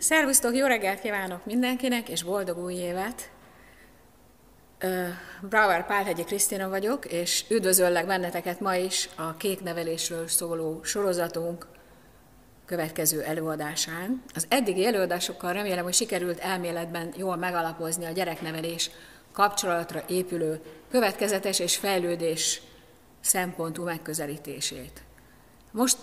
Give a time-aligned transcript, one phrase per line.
[0.00, 3.30] Szervusztok, jó reggelt kívánok mindenkinek, és boldog új évet!
[5.42, 11.66] Brauer Pálhegyi Krisztina vagyok, és üdvözöllek benneteket ma is a kék nevelésről szóló sorozatunk
[12.66, 14.22] következő előadásán.
[14.34, 18.90] Az eddigi előadásokkal remélem, hogy sikerült elméletben jól megalapozni a gyereknevelés
[19.32, 20.60] kapcsolatra épülő
[20.90, 22.62] következetes és fejlődés
[23.20, 25.02] szempontú megközelítését.
[25.72, 25.98] Most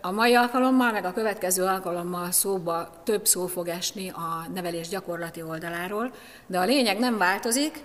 [0.00, 5.42] a mai alkalommal, meg a következő alkalommal szóba több szó fog esni a nevelés gyakorlati
[5.42, 6.12] oldaláról,
[6.46, 7.82] de a lényeg nem változik,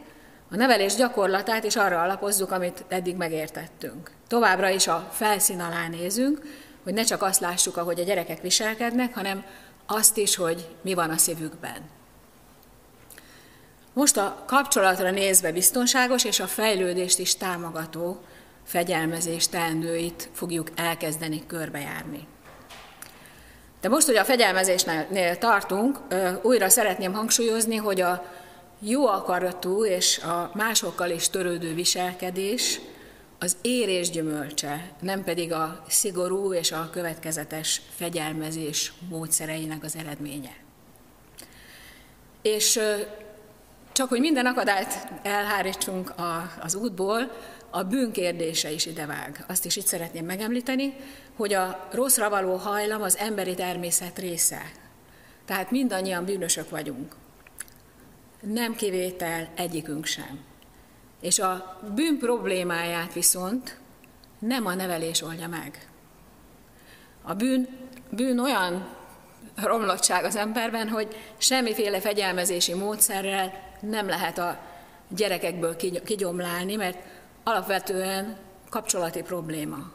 [0.52, 4.12] a nevelés gyakorlatát is arra alapozzuk, amit eddig megértettünk.
[4.28, 6.42] Továbbra is a felszín alá nézünk,
[6.84, 9.44] hogy ne csak azt lássuk, ahogy a gyerekek viselkednek, hanem
[9.86, 11.78] azt is, hogy mi van a szívükben.
[13.94, 18.22] Most a kapcsolatra nézve biztonságos és a fejlődést is támogató
[18.64, 22.28] fegyelmezés teendőit fogjuk elkezdeni körbejárni.
[23.82, 26.00] De most, hogy a fegyelmezésnél tartunk,
[26.42, 28.26] újra szeretném hangsúlyozni, hogy a
[28.80, 32.80] jó akaratú és a másokkal is törődő viselkedés
[33.40, 40.56] az érés gyümölcse, nem pedig a szigorú és a következetes fegyelmezés módszereinek az eredménye.
[42.42, 42.80] És
[43.92, 46.14] csak hogy minden akadályt elhárítsunk
[46.62, 47.32] az útból,
[47.76, 49.44] a bűn kérdése is idevág.
[49.48, 50.94] Azt is itt szeretném megemlíteni,
[51.36, 54.62] hogy a rosszra való hajlam az emberi természet része.
[55.46, 57.16] Tehát mindannyian bűnösök vagyunk.
[58.42, 60.40] Nem kivétel egyikünk sem.
[61.22, 63.78] És a bűn problémáját viszont
[64.40, 65.88] nem a nevelés oldja meg.
[67.22, 67.68] A bűn,
[68.10, 68.88] bűn olyan
[69.56, 74.60] romlottság az emberben, hogy semmiféle fegyelmezési módszerrel nem lehet a
[75.08, 76.98] gyerekekből kigyomlálni, mert
[77.44, 78.38] alapvetően
[78.70, 79.92] kapcsolati probléma.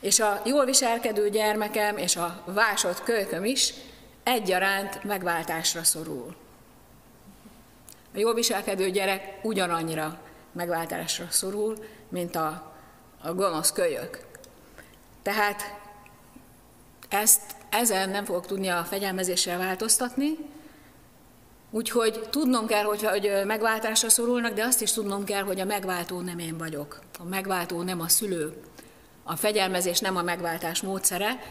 [0.00, 3.74] És a jól viselkedő gyermekem és a vásott kölyköm is
[4.22, 6.34] egyaránt megváltásra szorul.
[8.14, 10.18] A jól viselkedő gyerek ugyanannyira
[10.52, 12.72] megváltásra szorul, mint a,
[13.22, 14.26] a gonosz kölyök.
[15.22, 15.62] Tehát
[17.08, 20.36] ezt, ezen nem fogok tudni a fegyelmezéssel változtatni,
[21.74, 26.20] Úgyhogy tudnom kell, hogy, hogy megváltásra szorulnak, de azt is tudnom kell, hogy a megváltó
[26.20, 27.00] nem én vagyok.
[27.18, 28.62] A megváltó nem a szülő.
[29.22, 31.42] A fegyelmezés nem a megváltás módszere.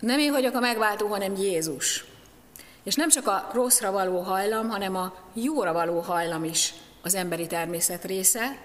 [0.00, 2.04] Nem én vagyok a megváltó, hanem Jézus.
[2.82, 7.46] És nem csak a rosszra való hajlam, hanem a jóra való hajlam is az emberi
[7.46, 8.58] természet része.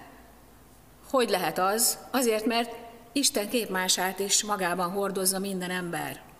[1.09, 1.97] Hogy lehet az?
[2.11, 2.75] Azért, mert
[3.11, 6.30] Isten képmását is magában hordozza minden ember.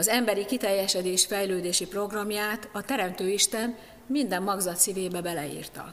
[0.00, 5.92] Az emberi kiteljesedés fejlődési programját a Teremtő Isten minden magzat szívébe beleírta.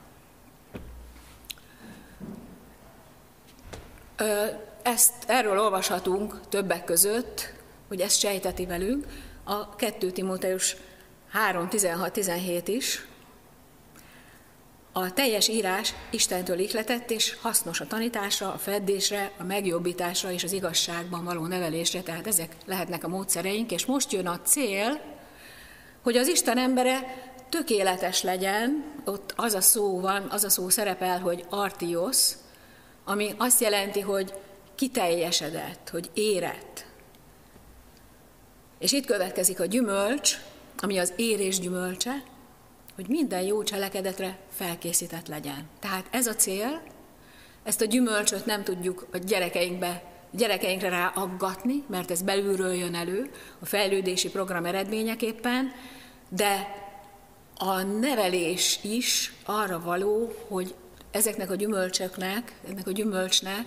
[4.81, 7.53] Ezt, erről olvashatunk többek között,
[7.87, 9.05] hogy ezt sejteti velünk,
[9.43, 10.75] a 2 Timóteus
[11.51, 13.07] 3.16-17 is,
[14.99, 20.51] a teljes írás Istentől ihletett és hasznos a tanításra, a feddésre, a megjobbításra és az
[20.51, 25.01] igazságban való nevelésre, tehát ezek lehetnek a módszereink, és most jön a cél,
[26.03, 26.99] hogy az Isten embere
[27.49, 32.31] tökéletes legyen, ott az a szó van, az a szó szerepel, hogy artios,
[33.05, 34.33] ami azt jelenti, hogy
[34.75, 36.85] kiteljesedett, hogy érett.
[38.79, 40.37] És itt következik a gyümölcs,
[40.81, 42.23] ami az érés gyümölcse,
[42.97, 45.67] hogy minden jó cselekedetre felkészített legyen.
[45.79, 46.81] Tehát ez a cél,
[47.63, 53.65] ezt a gyümölcsöt nem tudjuk a gyerekeinkbe, gyerekeinkre ráaggatni, mert ez belülről jön elő, a
[53.65, 55.71] fejlődési program eredményeképpen,
[56.29, 56.75] de
[57.57, 60.75] a nevelés is arra való, hogy
[61.11, 63.65] ezeknek a gyümölcsöknek, ennek a gyümölcsnek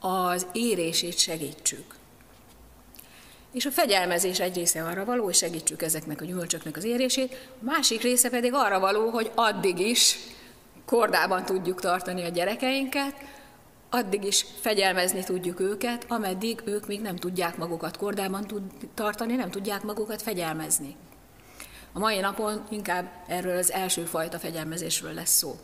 [0.00, 1.94] az érését segítsük.
[3.52, 7.64] És a fegyelmezés egy része arra való, hogy segítsük ezeknek a gyümölcsöknek az érését, a
[7.64, 10.18] másik része pedig arra való, hogy addig is
[10.84, 13.14] kordában tudjuk tartani a gyerekeinket,
[13.90, 18.62] addig is fegyelmezni tudjuk őket, ameddig ők még nem tudják magukat kordában tud
[18.94, 20.96] tartani, nem tudják magukat fegyelmezni.
[21.92, 25.56] A mai napon inkább erről az első fajta fegyelmezésről lesz szó.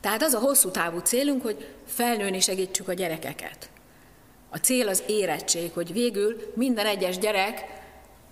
[0.00, 3.70] Tehát az a hosszú távú célunk, hogy felnőni segítsük a gyerekeket.
[4.50, 7.64] A cél az érettség, hogy végül minden egyes gyerek,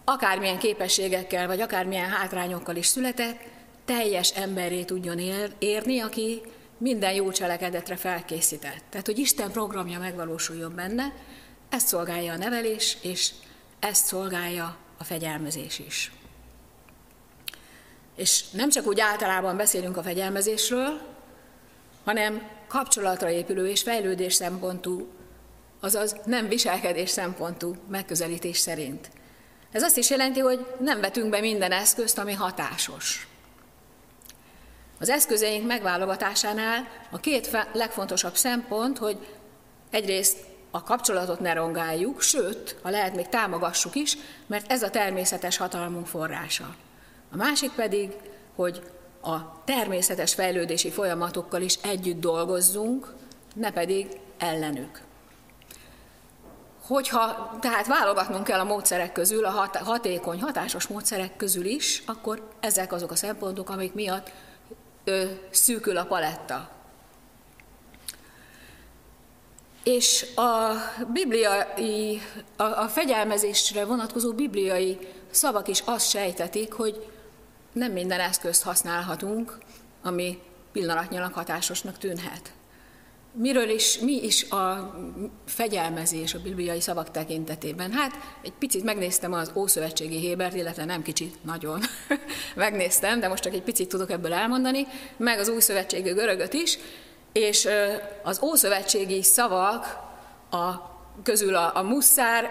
[0.05, 3.39] akármilyen képességekkel, vagy akármilyen hátrányokkal is született,
[3.85, 5.19] teljes emberré tudjon
[5.59, 6.43] érni, aki
[6.79, 8.83] minden jó cselekedetre felkészített.
[8.91, 11.13] Tehát, hogy Isten programja megvalósuljon benne,
[11.69, 13.31] ezt szolgálja a nevelés, és
[13.81, 16.13] ezt szolgálja a fegyelmezés is.
[18.17, 21.01] És nem csak úgy általában beszélünk a fegyelmezésről,
[22.05, 25.09] hanem kapcsolatra épülő és fejlődés szempontú
[25.85, 29.11] azaz nem viselkedés szempontú megközelítés szerint.
[29.73, 33.29] Ez azt is jelenti, hogy nem vetünk be minden eszközt, ami hatásos.
[35.01, 39.19] Az eszközeink megválogatásánál a két legfontosabb szempont, hogy
[39.91, 40.37] egyrészt
[40.71, 44.17] a kapcsolatot ne rongáljuk, sőt, ha lehet, még támogassuk is,
[44.47, 46.77] mert ez a természetes hatalmunk forrása.
[47.33, 48.13] A másik pedig,
[48.55, 48.83] hogy
[49.21, 53.15] a természetes fejlődési folyamatokkal is együtt dolgozzunk,
[53.55, 54.07] ne pedig
[54.39, 55.01] ellenük.
[56.87, 62.93] Hogyha tehát válogatnunk kell a módszerek közül, a hatékony, hatásos módszerek közül is, akkor ezek
[62.93, 64.33] azok a szempontok, amik miatt
[65.05, 66.71] ö, szűkül a paletta.
[69.85, 70.73] És a
[71.13, 72.23] bibliai,
[72.57, 74.99] a, a fegyelmezésre vonatkozó bibliai
[75.31, 77.13] szavak is azt sejtetik, hogy
[77.73, 79.59] nem minden eszközt használhatunk,
[80.03, 80.39] ami
[80.73, 82.53] pillanatnyilag hatásosnak tűnhet.
[83.37, 84.95] Miről is, mi is a
[85.47, 87.93] fegyelmezés a bibliai szavak tekintetében?
[87.93, 91.81] Hát egy picit megnéztem az Ószövetségi Hébert, illetve nem kicsit, nagyon
[92.55, 94.87] megnéztem, de most csak egy picit tudok ebből elmondani,
[95.17, 96.79] meg az Újszövetségi görögöt is,
[97.33, 97.69] és
[98.23, 99.99] az Ószövetségi szavak
[100.51, 100.73] a,
[101.23, 102.51] közül a, a muszár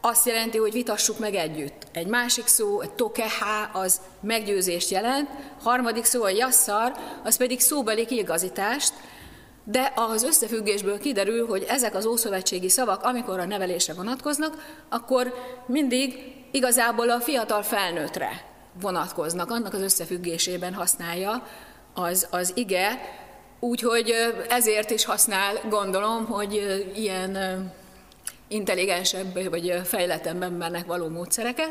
[0.00, 1.86] azt jelenti, hogy vitassuk meg együtt.
[1.92, 5.28] Egy másik szó, egy tokehá, az meggyőzést jelent,
[5.62, 6.92] harmadik szó, a jasszar,
[7.24, 8.92] az pedig szóbeli kiigazítást,
[9.68, 15.34] de az összefüggésből kiderül, hogy ezek az ószövetségi szavak, amikor a nevelésre vonatkoznak, akkor
[15.66, 18.44] mindig igazából a fiatal felnőttre
[18.80, 21.46] vonatkoznak, annak az összefüggésében használja
[21.94, 23.00] az, az ige,
[23.60, 24.14] úgyhogy
[24.48, 26.52] ezért is használ, gondolom, hogy
[26.94, 27.38] ilyen
[28.48, 31.70] intelligensebb vagy fejlettebb embernek való módszereket.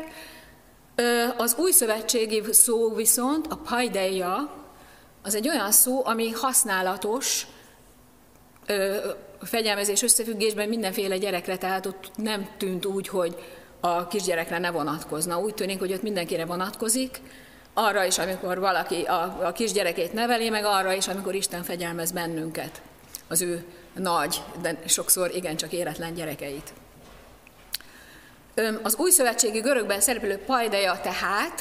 [1.36, 4.50] Az új szövetségi szó viszont, a paideia,
[5.22, 7.46] az egy olyan szó, ami használatos
[9.42, 13.36] fegyelmezés összefüggésben mindenféle gyerekre, tehát ott nem tűnt úgy, hogy
[13.80, 15.38] a kisgyerekre ne vonatkozna.
[15.38, 17.20] Úgy tűnik, hogy ott mindenkire vonatkozik,
[17.74, 22.82] arra is, amikor valaki a, a kisgyerekét neveli, meg arra is, amikor Isten fegyelmez bennünket,
[23.28, 23.64] az ő
[23.94, 26.72] nagy, de sokszor igencsak éretlen gyerekeit.
[28.82, 31.60] Az új szövetségi görögben szereplő pajdeja tehát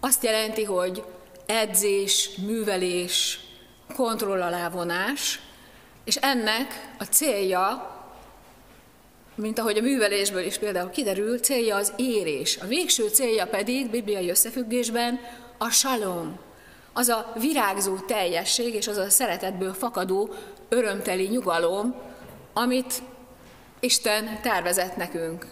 [0.00, 1.02] azt jelenti, hogy
[1.46, 3.40] edzés, művelés,
[3.94, 5.40] kontroll alá vonás,
[6.06, 7.90] és ennek a célja,
[9.34, 12.56] mint ahogy a művelésből is például kiderül, célja az érés.
[12.56, 15.20] A végső célja pedig bibliai összefüggésben
[15.58, 16.38] a salom,
[16.92, 20.34] az a virágzó teljesség és az a szeretetből fakadó
[20.68, 21.94] örömteli nyugalom,
[22.52, 23.02] amit
[23.80, 25.46] Isten tervezett nekünk.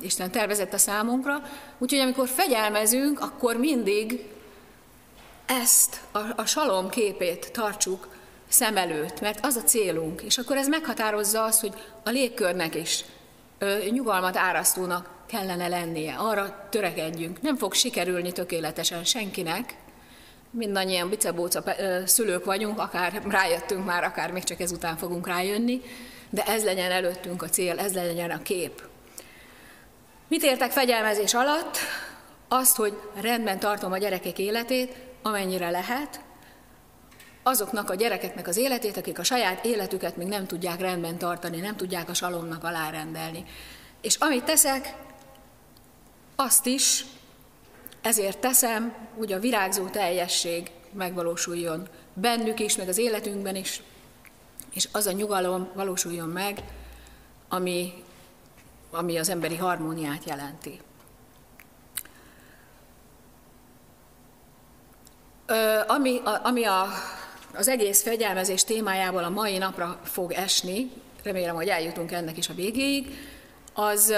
[0.00, 1.42] Isten tervezett a számunkra,
[1.78, 4.28] úgyhogy amikor fegyelmezünk, akkor mindig
[5.46, 8.17] ezt, a, a salom képét tartsuk
[8.48, 11.72] szem előtt, mert az a célunk, és akkor ez meghatározza azt, hogy
[12.04, 13.04] a légkörnek is
[13.58, 17.40] ö, nyugalmat árasztónak kellene lennie, arra törekedjünk.
[17.40, 19.76] Nem fog sikerülni tökéletesen senkinek,
[20.50, 21.62] mindannyian bicebóca
[22.04, 25.80] szülők vagyunk, akár rájöttünk már, akár még csak ezután fogunk rájönni,
[26.30, 28.82] de ez legyen előttünk a cél, ez legyen a kép.
[30.28, 31.76] Mit értek fegyelmezés alatt?
[32.48, 36.20] Azt, hogy rendben tartom a gyerekek életét, amennyire lehet,
[37.48, 41.76] azoknak a gyerekeknek az életét, akik a saját életüket még nem tudják rendben tartani, nem
[41.76, 43.44] tudják a salomnak alárendelni.
[44.00, 44.94] És amit teszek,
[46.36, 47.04] azt is
[48.00, 53.82] ezért teszem, hogy a virágzó teljesség megvalósuljon bennük is, meg az életünkben is,
[54.74, 56.62] és az a nyugalom valósuljon meg,
[57.48, 58.04] ami,
[58.90, 60.80] ami az emberi harmóniát jelenti.
[65.46, 66.86] Ö, ami a, ami a,
[67.54, 70.90] az egész fegyelmezés témájából a mai napra fog esni,
[71.22, 73.18] remélem, hogy eljutunk ennek is a végéig,
[73.74, 74.14] az,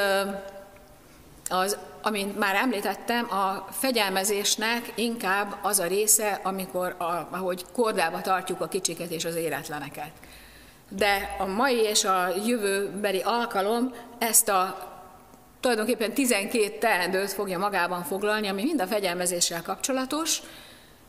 [1.49, 8.60] az amint már említettem, a fegyelmezésnek inkább az a része, amikor, a, ahogy kordába tartjuk
[8.60, 10.10] a kicsiket és az éretleneket.
[10.88, 14.88] De a mai és a jövőbeli alkalom ezt a
[15.60, 20.42] tulajdonképpen 12 teendőt fogja magában foglalni, ami mind a fegyelmezéssel kapcsolatos,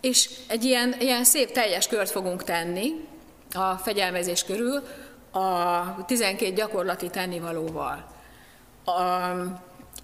[0.02, 3.08] és egy ilyen, ilyen szép teljes kört fogunk tenni
[3.54, 4.84] a fegyelmezés körül
[5.32, 8.06] a 12 gyakorlati tennivalóval.
[8.86, 8.92] A,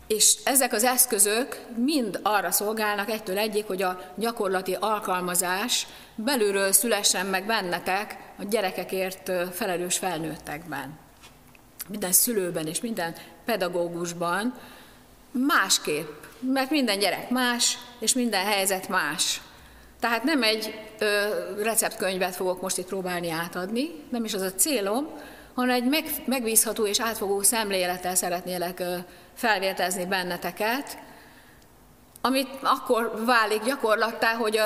[0.07, 7.25] és ezek az eszközök mind arra szolgálnak egytől egyik, hogy a gyakorlati alkalmazás belülről szülessen
[7.25, 10.99] meg bennetek a gyerekekért felelős felnőttekben.
[11.87, 14.53] Minden szülőben és minden pedagógusban
[15.31, 19.41] másképp, mert minden gyerek más, és minden helyzet más.
[19.99, 21.27] Tehát nem egy ö,
[21.63, 25.07] receptkönyvet fogok most itt próbálni átadni, nem is az a célom,
[25.53, 28.83] hanem egy megbízható és átfogó szemlélettel szeretnélek
[29.33, 30.97] felvértezni benneteket,
[32.21, 34.65] amit akkor válik gyakorlattá, hogy a,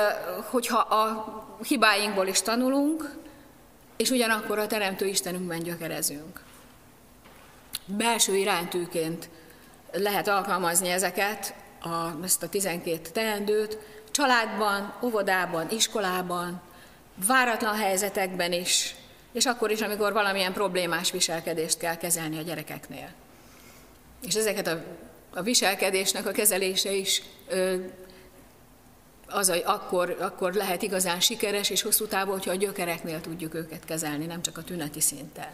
[0.50, 3.14] hogyha a hibáinkból is tanulunk,
[3.96, 6.40] és ugyanakkor a Teremtő Istenünkben gyökerezünk.
[7.86, 9.28] Belső iránytűként
[9.92, 13.78] lehet alkalmazni ezeket, a, ezt a 12 teendőt,
[14.12, 16.60] családban, óvodában, iskolában,
[17.26, 18.94] váratlan helyzetekben is,
[19.32, 23.08] és akkor is, amikor valamilyen problémás viselkedést kell kezelni a gyerekeknél.
[24.26, 24.84] És ezeket a,
[25.34, 27.74] a viselkedésnek a kezelése is ö,
[29.26, 33.84] az, hogy akkor, akkor lehet igazán sikeres és hosszú távú, hogyha a gyökereknél tudjuk őket
[33.84, 35.50] kezelni, nem csak a tüneti szinten.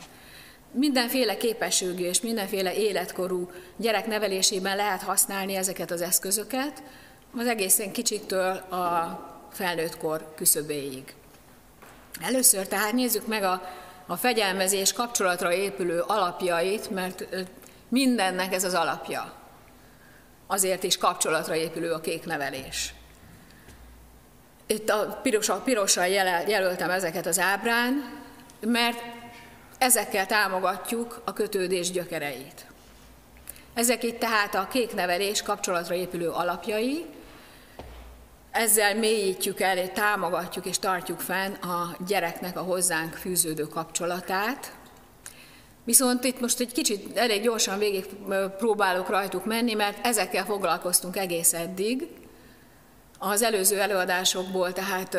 [0.73, 6.83] Mindenféle képességű és mindenféle életkorú gyerek nevelésében lehet használni ezeket az eszközöket,
[7.37, 9.19] az egészen kicsiktől a
[9.53, 11.15] felnőttkor küszöbéig.
[12.21, 13.63] Először tehát nézzük meg a,
[14.07, 17.25] a fegyelmezés kapcsolatra épülő alapjait, mert
[17.89, 19.33] mindennek ez az alapja.
[20.47, 22.95] Azért is kapcsolatra épülő a kék nevelés.
[24.67, 26.07] Itt a pirossal, pirossal
[26.47, 28.21] jelöltem ezeket az ábrán,
[28.61, 29.03] mert
[29.79, 32.67] ezekkel támogatjuk a kötődés gyökereit.
[33.75, 37.07] Ezek itt tehát a kék nevelés kapcsolatra épülő alapjai,
[38.59, 44.73] ezzel mélyítjük el, támogatjuk és tartjuk fenn a gyereknek a hozzánk fűződő kapcsolatát.
[45.85, 48.07] Viszont itt most egy kicsit elég gyorsan végig
[48.59, 52.09] próbálok rajtuk menni, mert ezekkel foglalkoztunk egész eddig.
[53.19, 55.19] Az előző előadásokból tehát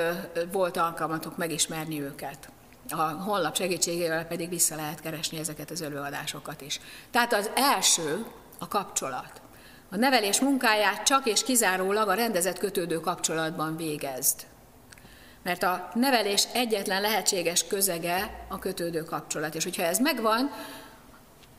[0.52, 2.50] volt alkalmatok megismerni őket.
[2.90, 6.80] A honlap segítségével pedig vissza lehet keresni ezeket az előadásokat is.
[7.12, 8.26] Tehát az első
[8.58, 9.42] a kapcsolat.
[9.92, 14.40] A nevelés munkáját csak és kizárólag a rendezett kötődő kapcsolatban végezd.
[15.44, 19.56] Mert a nevelés egyetlen lehetséges közege a kötődő kapcsolat.
[19.56, 20.52] És hogyha ez megvan,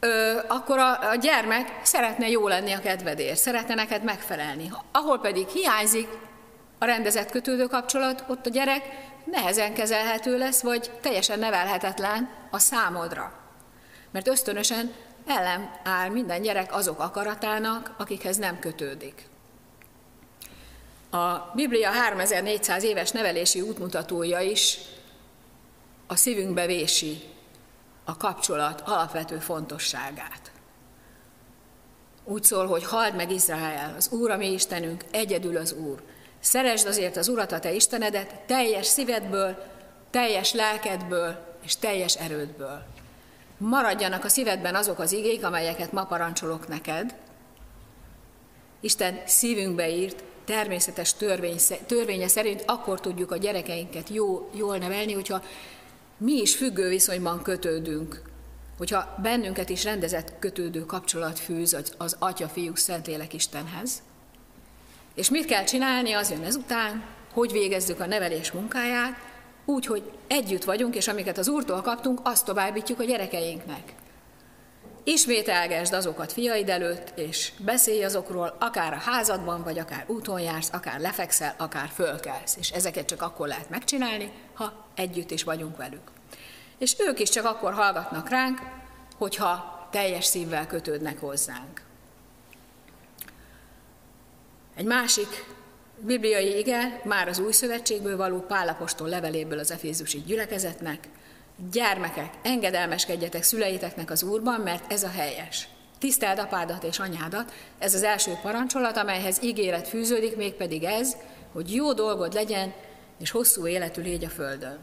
[0.01, 4.73] ö, akkor a, a gyermek szeretne jó lenni a kedvedért, szeretne neked megfelelni.
[4.93, 6.09] Ahol pedig hiányzik
[6.79, 8.83] a rendezett kötődő kapcsolat, ott a gyerek
[9.25, 13.33] nehezen kezelhető lesz, vagy teljesen nevelhetetlen a számodra.
[14.11, 14.93] Mert ösztönösen
[15.31, 19.29] ellen áll minden gyerek azok akaratának, akikhez nem kötődik.
[21.11, 24.79] A Biblia 3400 éves nevelési útmutatója is
[26.07, 27.23] a szívünkbe vési
[28.05, 30.51] a kapcsolat alapvető fontosságát.
[32.25, 36.03] Úgy szól, hogy halld meg Izrael, az Úr a mi Istenünk, egyedül az Úr.
[36.41, 39.65] Szeresd azért az Urat, a te Istenedet, teljes szívedből,
[40.11, 42.83] teljes lelkedből és teljes erődből.
[43.61, 47.14] Maradjanak a szívedben azok az igék, amelyeket ma parancsolok neked.
[48.81, 55.43] Isten szívünkbe írt természetes törvény, törvénye szerint akkor tudjuk a gyerekeinket jó, jól nevelni, hogyha
[56.17, 58.23] mi is függő viszonyban kötődünk,
[58.79, 64.02] hogyha bennünket is rendezett kötődő kapcsolat fűz az, az Atya, Fiú, Szentlélek Istenhez.
[65.14, 69.30] És mit kell csinálni, az jön ezután, hogy végezzük a nevelés munkáját,
[69.64, 73.95] úgy, hogy együtt vagyunk, és amiket az Úrtól kaptunk, azt továbbítjuk a gyerekeinknek.
[75.05, 81.00] Ismételgesd azokat fiaid előtt, és beszélj azokról, akár a házadban, vagy akár úton jársz, akár
[81.00, 82.57] lefekszel, akár fölkelsz.
[82.57, 86.11] És ezeket csak akkor lehet megcsinálni, ha együtt is vagyunk velük.
[86.79, 88.59] És ők is csak akkor hallgatnak ránk,
[89.19, 91.83] hogyha teljes szívvel kötődnek hozzánk.
[94.76, 95.45] Egy másik
[96.00, 101.09] bibliai ige már az új szövetségből való Pálapostól leveléből az Efézusi gyülekezetnek,
[101.73, 105.69] gyermekek, engedelmeskedjetek szüleiteknek az Úrban, mert ez a helyes.
[105.99, 111.16] Tiszteld apádat és anyádat, ez az első parancsolat, amelyhez ígéret fűződik, mégpedig ez,
[111.52, 112.73] hogy jó dolgod legyen,
[113.19, 114.78] és hosszú életű légy a földön.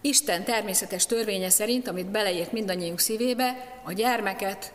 [0.00, 4.72] Isten természetes törvénye szerint, amit beleírt mindannyiunk szívébe, a gyermeket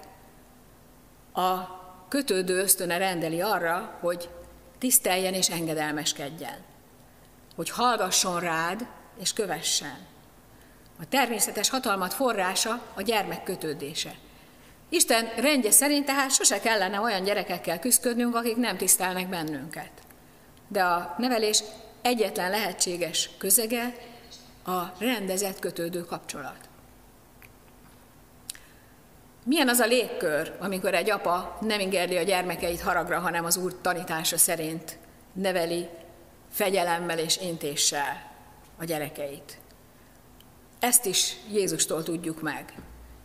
[1.33, 4.29] a kötődő ösztöne rendeli arra, hogy
[4.84, 6.58] tiszteljen és engedelmeskedjen,
[7.56, 8.88] hogy hallgasson rád
[9.22, 9.98] és kövessen.
[11.00, 14.16] A természetes hatalmat forrása a gyermek kötődése.
[14.90, 19.92] Isten rendje szerint tehát sose kellene olyan gyerekekkel küzdködnünk, akik nem tisztelnek bennünket.
[20.68, 21.63] De a nevelés
[22.02, 23.96] egyetlen lehetséges közege
[24.66, 26.70] a rendezett kötődő kapcsolat.
[29.45, 33.81] Milyen az a légkör, amikor egy apa nem ingerli a gyermekeit haragra, hanem az Úr
[33.81, 34.97] tanítása szerint
[35.33, 35.88] neveli
[36.51, 38.31] fegyelemmel és intéssel
[38.77, 39.57] a gyerekeit?
[40.79, 42.73] Ezt is Jézustól tudjuk meg.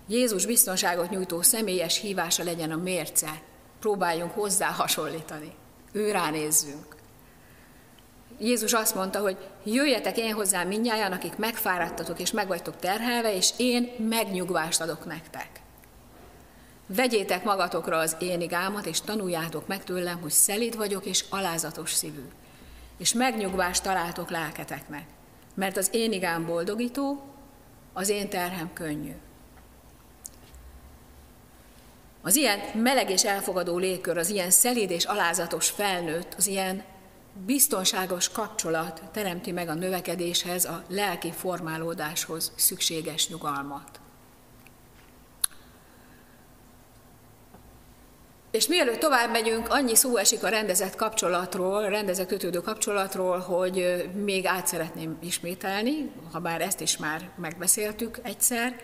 [0.09, 3.41] Jézus biztonságot nyújtó személyes hívása legyen a mérce.
[3.81, 5.53] Próbáljunk hozzá hasonlítani.
[5.93, 6.97] Ő ránézzünk.
[8.39, 13.93] Jézus azt mondta, hogy jöjjetek én hozzám mindnyájan, akik megfáradtatok és megvagytok terhelve, és én
[14.09, 15.49] megnyugvást adok nektek.
[16.95, 22.25] Vegyétek magatokra az én igámat, és tanuljátok meg tőlem, hogy szelíd vagyok és alázatos szívű,
[22.99, 25.07] és megnyugvást találtok lelketeknek,
[25.55, 27.23] mert az én igám boldogító,
[27.93, 29.13] az én terhem könnyű.
[32.23, 36.85] Az ilyen meleg és elfogadó légkör, az ilyen szelíd és alázatos felnőtt, az ilyen
[37.47, 44.01] biztonságos kapcsolat teremti meg a növekedéshez, a lelki formálódáshoz szükséges nyugalmat.
[48.51, 54.47] És mielőtt tovább megyünk, annyi szó esik a rendezett kapcsolatról, rendezett kötődő kapcsolatról, hogy még
[54.47, 58.81] át szeretném ismételni, ha bár ezt is már megbeszéltük egyszer.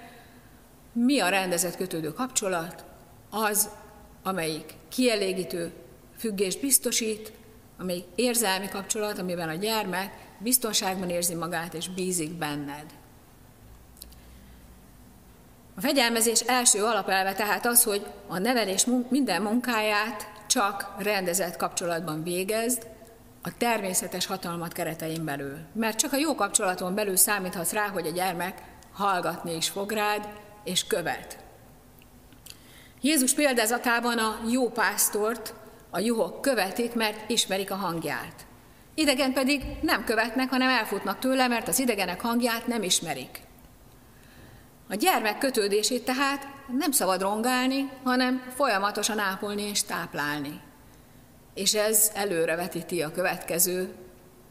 [0.92, 2.85] Mi a rendezett kötődő kapcsolat?
[3.30, 3.68] Az,
[4.23, 5.73] amelyik kielégítő
[6.18, 7.33] függést biztosít,
[7.78, 12.87] amelyik érzelmi kapcsolat, amiben a gyermek biztonságban érzi magát és bízik benned.
[15.76, 22.87] A fegyelmezés első alapelve tehát az, hogy a nevelés minden munkáját csak rendezett kapcsolatban végezd,
[23.43, 25.59] a természetes hatalmat keretein belül.
[25.73, 28.62] Mert csak a jó kapcsolaton belül számíthatsz rá, hogy a gyermek
[28.93, 30.28] hallgatni is fog rád,
[30.64, 31.38] és követ.
[33.00, 35.54] Jézus példázatában a jó pásztort
[35.90, 38.47] a juhok követik, mert ismerik a hangját.
[38.95, 43.40] Idegen pedig nem követnek, hanem elfutnak tőle, mert az idegenek hangját nem ismerik.
[44.88, 46.46] A gyermek kötődését tehát
[46.78, 50.60] nem szabad rongálni, hanem folyamatosan ápolni és táplálni.
[51.54, 53.94] És ez előrevetíti a következő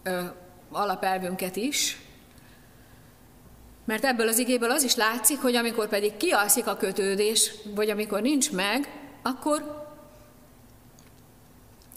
[0.03, 0.21] ö,
[0.71, 1.97] alapelvünket is,
[3.85, 8.21] mert ebből az igéből az is látszik, hogy amikor pedig kialszik a kötődés, vagy amikor
[8.21, 9.81] nincs meg, akkor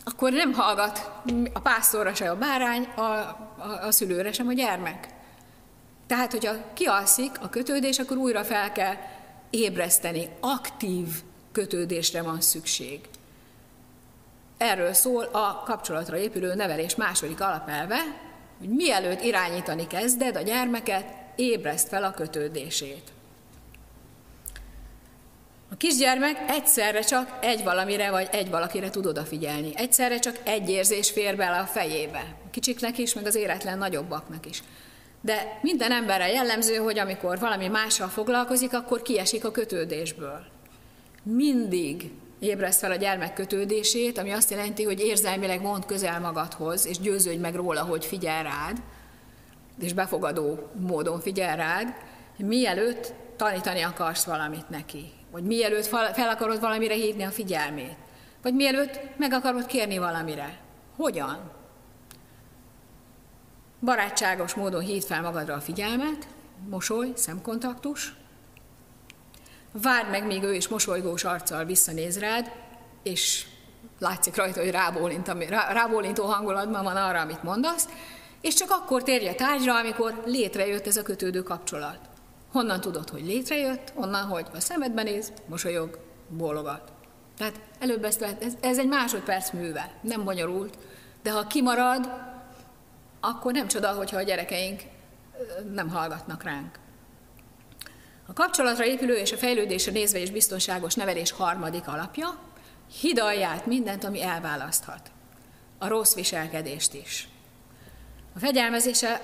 [0.04, 1.10] akkor nem hallgat
[1.52, 3.36] a pásztorra se a bárány, a, a,
[3.82, 5.08] a szülőre sem a gyermek.
[6.06, 8.94] Tehát, hogyha kialszik a kötődés, akkor újra fel kell
[9.50, 10.28] ébreszteni.
[10.40, 11.06] Aktív
[11.52, 13.00] kötődésre van szükség.
[14.56, 17.98] Erről szól a kapcsolatra épülő nevelés második alapelve,
[18.58, 23.12] hogy mielőtt irányítani kezded a gyermeket, ébreszt fel a kötődését.
[25.72, 29.72] A kisgyermek egyszerre csak egy valamire vagy egy valakire tud odafigyelni.
[29.74, 32.34] Egyszerre csak egy érzés fér bele a fejébe.
[32.46, 34.62] A kicsiknek is, meg az éretlen nagyobbaknak is.
[35.26, 40.44] De minden emberre jellemző, hogy amikor valami mással foglalkozik, akkor kiesik a kötődésből.
[41.22, 46.98] Mindig ébreszt fel a gyermek kötődését, ami azt jelenti, hogy érzelmileg mond közel magadhoz, és
[46.98, 48.76] győződj meg róla, hogy figyel rád,
[49.80, 51.94] és befogadó módon figyel rád,
[52.36, 57.96] mielőtt tanítani akarsz valamit neki, vagy mielőtt fel akarod valamire hívni a figyelmét,
[58.42, 60.58] vagy mielőtt meg akarod kérni valamire.
[60.96, 61.55] Hogyan?
[63.80, 66.26] Barátságos módon hívd fel magadra a figyelmet,
[66.68, 68.14] mosoly, szemkontaktus,
[69.72, 72.52] várd meg, míg ő is mosolygós arccal visszanéz rád,
[73.02, 73.46] és
[73.98, 75.32] látszik rajta, hogy rábólint,
[75.72, 77.88] rábólintó hangulatban van arra, amit mondasz,
[78.40, 81.98] és csak akkor térje tárgyra, amikor létrejött ez a kötődő kapcsolat.
[82.52, 83.92] Honnan tudod, hogy létrejött?
[83.94, 86.92] Onnan, hogy a szemedben néz, mosolyog, bólogat.
[87.38, 90.78] Tehát előbb ezt lehet, ez, ez egy másodperc műve, nem bonyolult,
[91.22, 92.08] de ha kimarad,
[93.26, 94.82] akkor nem csoda, hogyha a gyerekeink
[95.72, 96.78] nem hallgatnak ránk.
[98.26, 102.38] A kapcsolatra épülő és a fejlődésre nézve és biztonságos nevelés harmadik alapja,
[103.00, 105.10] hidalját mindent, ami elválaszthat.
[105.78, 107.28] A rossz viselkedést is.
[108.34, 109.20] A fegyelmezése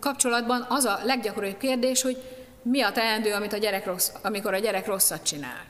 [0.00, 2.22] kapcsolatban az a leggyakoribb kérdés, hogy
[2.62, 5.64] mi a teendő, amit a gyerek rossz, amikor a gyerek rosszat csinál.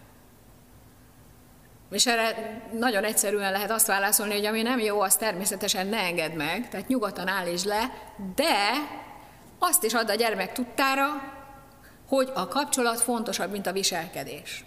[1.90, 6.32] És erre nagyon egyszerűen lehet azt válaszolni, hogy ami nem jó, az természetesen ne engedd
[6.32, 7.92] meg, tehát nyugodtan állítsd le,
[8.34, 8.70] de
[9.58, 11.06] azt is add a gyermek tudtára,
[12.08, 14.64] hogy a kapcsolat fontosabb, mint a viselkedés.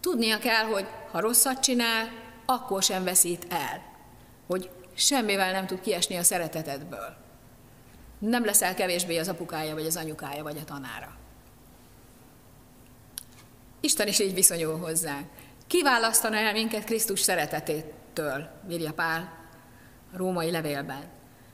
[0.00, 2.08] Tudnia kell, hogy ha rosszat csinál,
[2.46, 3.82] akkor sem veszít el,
[4.46, 7.16] hogy semmivel nem tud kiesni a szeretetedből.
[8.18, 11.16] Nem leszel kevésbé az apukája, vagy az anyukája, vagy a tanára.
[13.80, 15.28] Isten is így viszonyul hozzánk.
[15.66, 19.48] Kiválasztana el minket Krisztus szeretetétől, írja Pál
[20.12, 21.02] a római levélben.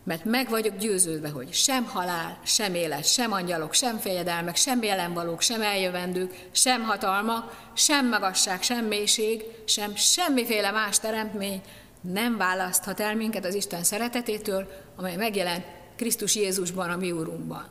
[0.05, 5.41] Mert meg vagyok győződve, hogy sem halál, sem élet, sem angyalok, sem fejedelmek, sem jelenvalók,
[5.41, 11.63] sem eljövendők, sem hatalmak, sem magasság, sem mélység, sem semmiféle más teremtmény
[12.01, 15.65] nem választhat el minket az Isten szeretetétől, amely megjelent
[15.97, 17.69] Krisztus Jézusban, a mi Úrunkban.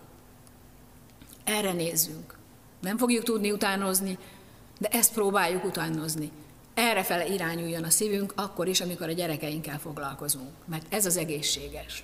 [1.44, 2.38] Erre nézzünk.
[2.82, 4.18] Nem fogjuk tudni utánozni,
[4.82, 6.32] de ezt próbáljuk utánozni.
[6.74, 12.04] Erre irányuljon a szívünk akkor is, amikor a gyerekeinkkel foglalkozunk, mert ez az egészséges.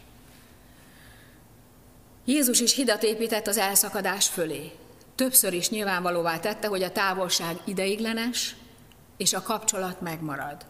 [2.26, 4.72] Jézus is hidat épített az elszakadás fölé.
[5.16, 8.56] Többször is nyilvánvalóvá tette, hogy a távolság ideiglenes,
[9.18, 10.66] és a kapcsolat megmarad.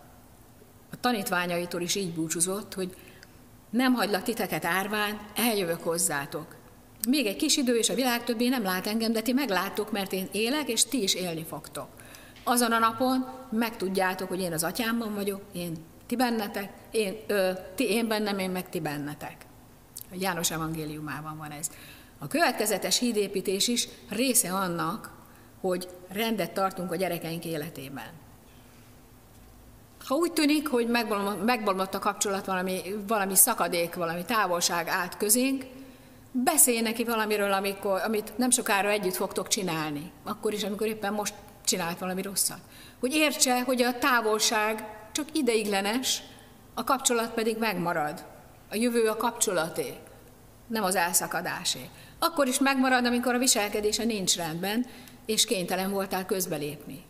[0.92, 2.96] A tanítványaitól is így búcsúzott, hogy
[3.70, 6.56] nem hagylak titeket árván, eljövök hozzátok.
[7.08, 10.14] Még egy kis idő, és a világ többé nem lát engem, de ti megláttok, mert
[10.14, 11.97] én élek, és ti is élni fogtok.
[12.50, 17.90] Azon a napon megtudjátok, hogy én az atyámban vagyok, én ti bennetek, én, ö, ti
[17.90, 19.46] én bennem, én meg ti bennetek.
[20.12, 21.70] A János evangéliumában van ez.
[22.20, 25.12] A következetes hídépítés is része annak,
[25.62, 28.10] hogy rendet tartunk a gyerekeink életében.
[30.06, 30.88] Ha úgy tűnik, hogy
[31.46, 35.66] megbolmott a kapcsolat, valami, valami szakadék, valami távolság át közénk,
[36.32, 40.12] beszélj neki valamiről, amikor, amit nem sokára együtt fogtok csinálni.
[40.24, 41.34] Akkor is, amikor éppen most
[41.68, 42.60] csinált valami rosszat.
[43.00, 46.22] Hogy értse, hogy a távolság csak ideiglenes,
[46.74, 48.26] a kapcsolat pedig megmarad.
[48.70, 49.94] A jövő a kapcsolaté,
[50.68, 51.90] nem az elszakadásé.
[52.20, 54.86] Akkor is megmarad, amikor a viselkedése nincs rendben,
[55.26, 57.06] és kénytelen voltál közbelépni.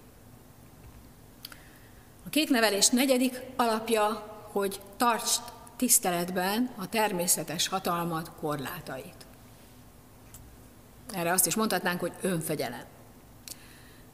[2.25, 4.05] A kéknevelés negyedik alapja,
[4.51, 5.41] hogy tartsd
[5.75, 9.25] tiszteletben a természetes hatalmat korlátait.
[11.13, 12.95] Erre azt is mondhatnánk, hogy önfegyelem.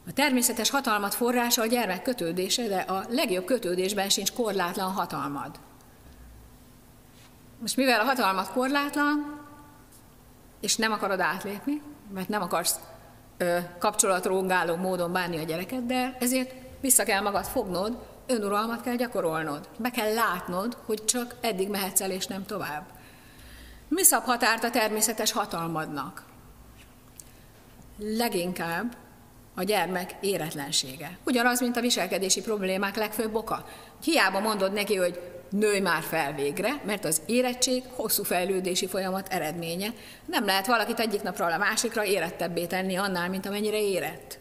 [0.08, 5.60] A természetes hatalmat forrása a gyermek kötődése, de a legjobb kötődésben sincs korlátlan hatalmad.
[7.60, 9.42] Most mivel a hatalmat korlátlan,
[10.62, 11.82] és nem akarod átlépni,
[12.14, 12.80] mert nem akarsz
[13.80, 19.70] kapcsolatrongáló módon bánni a gyereket, de ezért vissza kell magad fognod, önuralmat kell gyakorolnod.
[19.78, 22.86] Be kell látnod, hogy csak eddig mehetsz el, és nem tovább.
[23.88, 26.24] Mi szab határt a természetes hatalmadnak?
[27.98, 28.96] Leginkább
[29.56, 31.18] a gyermek éretlensége.
[31.26, 33.66] Ugyanaz, mint a viselkedési problémák legfőbb oka.
[34.04, 39.94] Hiába mondod neki, hogy nőj már fel végre, mert az érettség hosszú fejlődési folyamat eredménye.
[40.26, 44.40] Nem lehet valakit egyik napról a másikra érettebbé tenni annál, mint amennyire érett.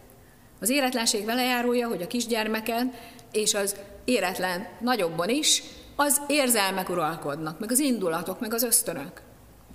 [0.61, 2.93] Az éretlenség velejárója, hogy a kisgyermeken
[3.33, 5.63] és az éretlen nagyobban is
[5.97, 9.23] az érzelmek uralkodnak, meg az indulatok, meg az ösztönök.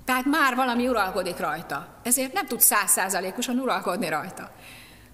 [0.06, 1.88] Tehát már valami uralkodik rajta.
[2.04, 4.52] Ezért nem tud százszázalékosan uralkodni rajta.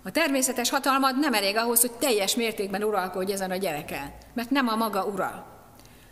[0.03, 4.67] A természetes hatalmad nem elég ahhoz, hogy teljes mértékben uralkodj ezen a gyereken, mert nem
[4.67, 5.45] a maga ura.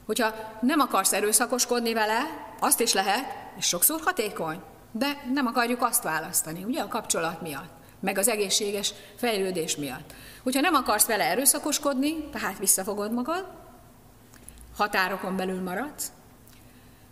[0.05, 2.19] Hogyha nem akarsz erőszakoskodni vele,
[2.59, 3.25] azt is lehet,
[3.57, 8.93] és sokszor hatékony, de nem akarjuk azt választani, ugye a kapcsolat miatt, meg az egészséges
[9.15, 10.13] fejlődés miatt.
[10.43, 13.47] Hogyha nem akarsz vele erőszakoskodni, tehát visszafogod magad,
[14.77, 16.11] határokon belül maradsz,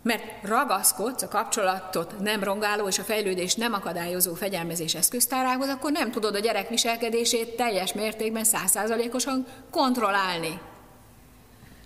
[0.02, 6.10] mert ragaszkodsz a kapcsolatot nem rongáló és a fejlődés nem akadályozó fegyelmezés eszköztárához, akkor nem
[6.10, 10.60] tudod a gyerek viselkedését teljes mértékben, százszázalékosan kontrollálni.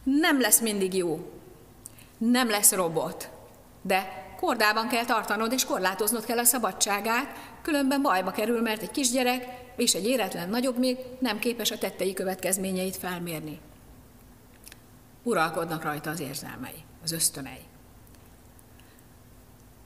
[0.03, 1.31] Nem lesz mindig jó,
[2.19, 3.29] nem lesz robot,
[3.83, 9.63] de kordában kell tartanod és korlátoznod kell a szabadságát, különben bajba kerül, mert egy kisgyerek
[9.77, 13.61] és egy éretlen nagyobb még nem képes a tettei következményeit felmérni.
[15.23, 17.73] Uralkodnak rajta az érzelmei, az ösztönei.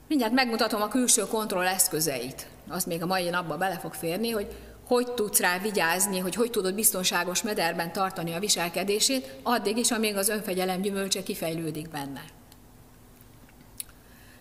[0.09, 2.47] Mindjárt megmutatom a külső kontroll eszközeit.
[2.69, 6.51] Az még a mai napba bele fog férni, hogy hogy tudsz rá vigyázni, hogy hogy
[6.51, 12.23] tudod biztonságos mederben tartani a viselkedését, addig is, amíg az önfegyelem gyümölcse kifejlődik benne.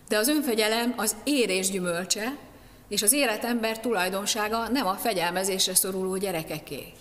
[0.08, 2.36] De az önfegyelem az érés gyümölcse,
[2.88, 6.92] és az életember tulajdonsága nem a fegyelmezésre szoruló gyerekeké.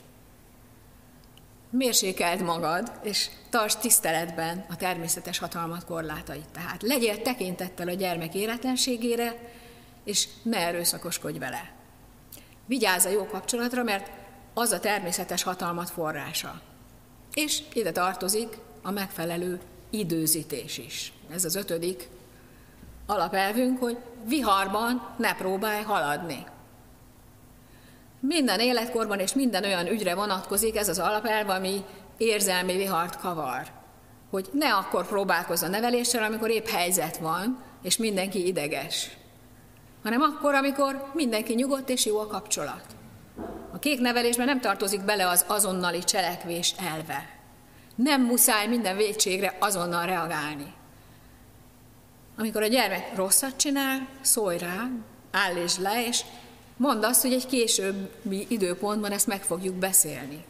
[1.70, 6.50] Mérsékeld magad, és tartsd tiszteletben a természetes hatalmat korlátait.
[6.52, 9.36] Tehát legyél tekintettel a gyermek életlenségére,
[10.04, 11.72] és ne erőszakoskodj vele.
[12.66, 14.10] Vigyázz a jó kapcsolatra, mert
[14.54, 16.62] az a természetes hatalmat forrása.
[17.34, 21.14] És ide tartozik a megfelelő időzítés is.
[21.32, 22.10] Ez az ötödik
[23.06, 26.46] alapelvünk, hogy viharban ne próbálj haladni.
[28.20, 31.84] Minden életkorban és minden olyan ügyre vonatkozik ez az alapelv, ami
[32.18, 33.68] érzelmi vihart kavar.
[34.30, 39.10] Hogy ne akkor próbálkozz a neveléssel, amikor épp helyzet van, és mindenki ideges,
[40.04, 42.86] hanem akkor, amikor mindenki nyugodt és jó a kapcsolat.
[43.72, 47.30] A kék nevelésben nem tartozik bele az azonnali cselekvés elve.
[47.96, 50.74] Nem muszáj minden vétségre azonnal reagálni.
[52.38, 54.88] Amikor a gyermek rosszat csinál, szólj rá,
[55.32, 56.22] állítsd le, és
[56.78, 60.46] mondd azt, hogy egy későbbi időpontban ezt meg fogjuk beszélni.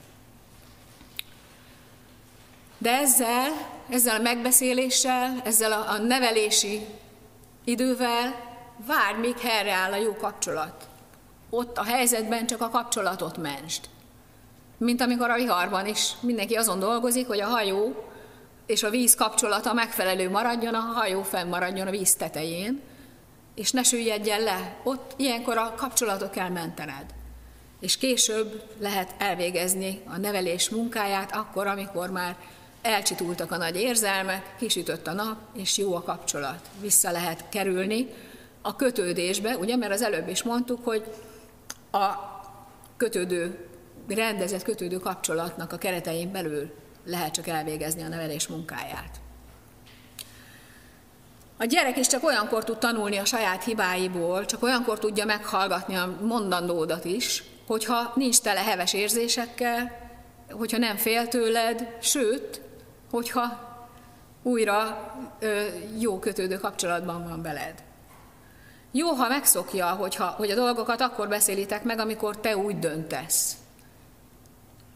[2.78, 3.52] De ezzel,
[3.90, 6.86] ezzel a megbeszéléssel, ezzel a, a nevelési
[7.64, 8.36] idővel
[8.86, 10.88] várj, míg helyreáll a jó kapcsolat.
[11.50, 13.84] Ott a helyzetben csak a kapcsolatot mentsd.
[14.78, 18.06] Mint amikor a viharban is mindenki azon dolgozik, hogy a hajó
[18.66, 22.82] és a víz kapcsolata megfelelő maradjon, a hajó fennmaradjon a víz tetején,
[23.58, 24.76] és ne süllyedjen le.
[24.84, 27.06] Ott ilyenkor a kapcsolatot kell mentened.
[27.80, 32.36] És később lehet elvégezni a nevelés munkáját, akkor, amikor már
[32.82, 36.70] elcsitultak a nagy érzelmek, kisütött a nap, és jó a kapcsolat.
[36.82, 38.08] Vissza lehet kerülni
[38.62, 41.04] a kötődésbe, ugye, mert az előbb is mondtuk, hogy
[41.92, 42.08] a
[42.98, 43.68] kötődő,
[44.08, 46.74] rendezett kötődő kapcsolatnak a keretein belül
[47.06, 49.20] lehet csak elvégezni a nevelés munkáját.
[51.58, 56.18] A gyerek is csak olyankor tud tanulni a saját hibáiból, csak olyankor tudja meghallgatni a
[56.22, 59.92] mondandódat is, hogyha nincs tele heves érzésekkel,
[60.52, 62.62] hogyha nem fél tőled, sőt,
[63.12, 63.66] hogyha
[64.44, 65.66] újra ö,
[66.00, 67.84] jó kötődő kapcsolatban van veled.
[68.92, 73.56] Jó, ha megszokja, hogyha, hogy a dolgokat akkor beszélitek meg, amikor te úgy döntesz.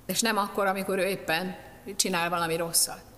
[0.06, 1.56] És nem akkor, amikor ő éppen
[1.96, 3.11] csinál valami rosszat.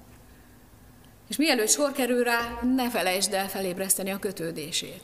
[1.33, 5.01] És mielőtt sor kerül rá, ne felejtsd el felébreszteni a kötődését.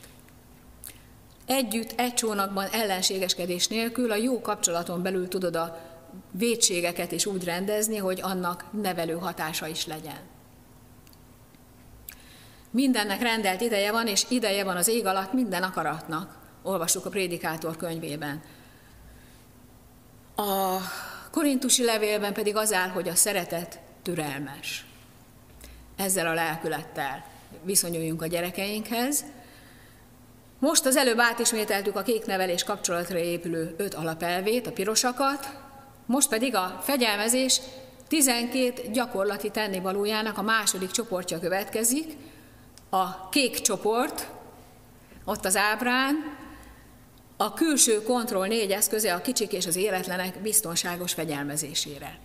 [1.46, 5.78] Együtt, egy csónakban ellenségeskedés nélkül a jó kapcsolaton belül tudod a
[6.30, 10.18] védségeket is úgy rendezni, hogy annak nevelő hatása is legyen.
[12.70, 16.38] Mindennek rendelt ideje van, és ideje van az ég alatt minden akaratnak.
[16.62, 18.42] Olvassuk a Prédikátor könyvében.
[20.36, 20.76] A
[21.30, 24.84] korintusi levélben pedig az áll, hogy a szeretet türelmes.
[26.00, 27.24] Ezzel a lelkülettel
[27.62, 29.24] viszonyuljunk a gyerekeinkhez.
[30.58, 35.58] Most az előbb átismételtük a kék nevelés kapcsolatra épülő öt alapelvét, a pirosakat,
[36.06, 37.60] most pedig a fegyelmezés
[38.08, 42.16] 12 gyakorlati tennivalójának a második csoportja következik,
[42.90, 44.28] a kék csoport,
[45.24, 46.36] ott az ábrán,
[47.36, 52.18] a külső kontroll négy eszköze a kicsik és az életlenek biztonságos fegyelmezésére.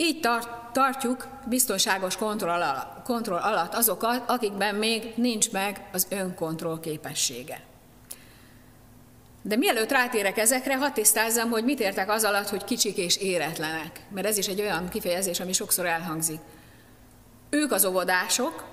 [0.00, 6.80] Így tart, tartjuk biztonságos kontroll alatt, kontroll alatt azokat, akikben még nincs meg az önkontroll
[6.80, 7.60] képessége.
[9.42, 14.00] De mielőtt rátérek ezekre, hadd tisztázzam, hogy mit értek az alatt, hogy kicsik és éretlenek.
[14.08, 16.40] Mert ez is egy olyan kifejezés, ami sokszor elhangzik.
[17.50, 18.64] Ők az óvodások,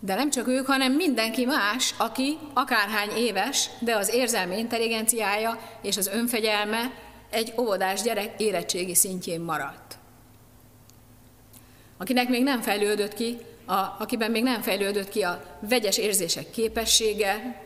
[0.00, 5.96] de nem csak ők, hanem mindenki más, aki akárhány éves, de az érzelmi intelligenciája és
[5.96, 6.92] az önfegyelme
[7.30, 9.91] egy óvodás gyerek érettségi szintjén maradt.
[12.02, 17.62] Akinek még nem fejlődött ki, a, akiben még nem fejlődött ki a vegyes érzések képessége,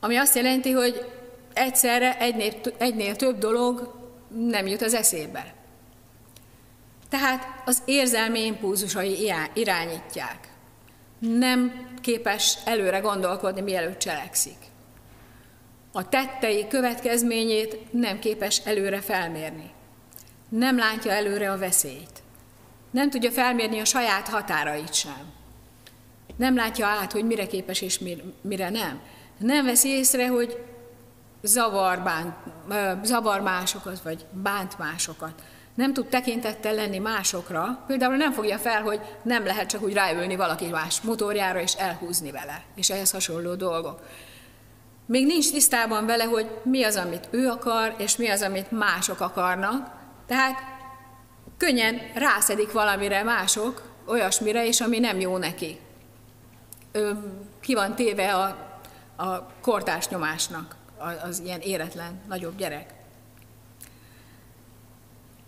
[0.00, 1.04] ami azt jelenti, hogy
[1.52, 3.94] egyszerre egynél, egynél több dolog
[4.28, 5.54] nem jut az eszébe.
[7.08, 10.48] Tehát az érzelmi impulzusai irányítják.
[11.18, 14.58] Nem képes előre gondolkodni, mielőtt cselekszik.
[15.92, 19.70] A tettei következményét nem képes előre felmérni.
[20.48, 22.19] Nem látja előre a veszélyt.
[22.90, 25.32] Nem tudja felmérni a saját határait sem.
[26.36, 28.00] Nem látja át, hogy mire képes és
[28.42, 29.00] mire nem
[29.40, 30.64] nem veszi észre, hogy
[31.42, 32.34] zavar, bánt,
[33.04, 35.42] zavar másokat, vagy bánt másokat.
[35.74, 40.36] Nem tud tekintettel lenni másokra, például nem fogja fel, hogy nem lehet csak úgy ráülni
[40.36, 44.00] valaki más motorjára és elhúzni vele, és ehhez hasonló dolgok.
[45.06, 49.20] Még nincs tisztában vele, hogy mi az, amit ő akar, és mi az, amit mások
[49.20, 49.90] akarnak,
[50.26, 50.58] tehát
[51.60, 55.78] könnyen rászedik valamire mások, olyasmire is, ami nem jó neki.
[56.92, 57.16] Ő
[57.60, 58.68] ki van téve a
[59.20, 60.76] a kortárs nyomásnak
[61.22, 62.94] az ilyen éretlen nagyobb gyerek.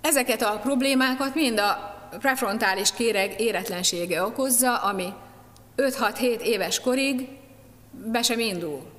[0.00, 5.12] Ezeket a problémákat mind a prefrontális kéreg éretlensége okozza, ami
[5.76, 7.28] 5-6-7 éves korig
[7.90, 8.90] be sem indul.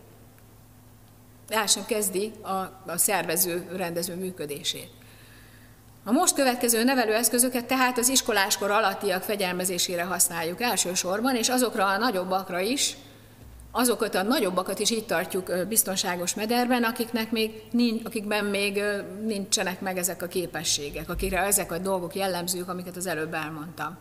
[1.47, 2.52] El sem kezdi a,
[2.86, 4.89] a szervező, rendező működését.
[6.06, 12.60] A most következő nevelőeszközöket tehát az iskoláskor alattiak fegyelmezésére használjuk elsősorban, és azokra a nagyobbakra
[12.60, 12.98] is,
[13.72, 17.52] azokat a nagyobbakat is így tartjuk biztonságos mederben, akiknek még
[18.04, 18.84] akikben még
[19.26, 23.98] nincsenek meg ezek a képességek, akikre ezek a dolgok jellemzők, amiket az előbb elmondtam.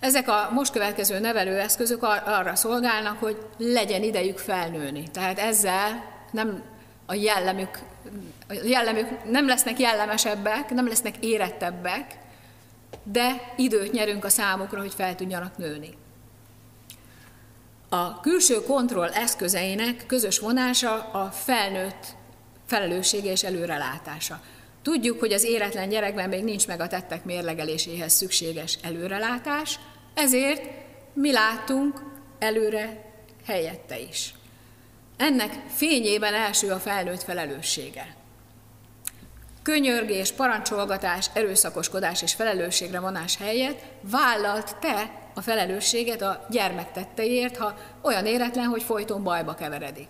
[0.00, 5.10] Ezek a most következő nevelőeszközök arra szolgálnak, hogy legyen idejük felnőni.
[5.12, 6.62] Tehát ezzel nem
[7.10, 7.78] a jellemük,
[8.48, 12.18] a jellemük nem lesznek jellemesebbek, nem lesznek érettebbek,
[13.02, 15.96] de időt nyerünk a számukra, hogy fel tudjanak nőni.
[17.88, 22.06] A külső kontroll eszközeinek közös vonása a felnőtt
[22.66, 24.40] felelőssége és előrelátása.
[24.82, 29.78] Tudjuk, hogy az éretlen gyerekben még nincs meg a tettek mérlegeléséhez szükséges előrelátás,
[30.14, 30.62] ezért
[31.12, 32.02] mi látunk
[32.38, 33.12] előre
[33.46, 34.34] helyette is.
[35.18, 38.16] Ennek fényében első a felnőtt felelőssége.
[39.62, 47.74] Könyörgés, parancsolgatás, erőszakoskodás és felelősségre vonás helyett vállalt te a felelősséget a gyermek tetteiért, ha
[48.02, 50.08] olyan éretlen, hogy folyton bajba keveredik.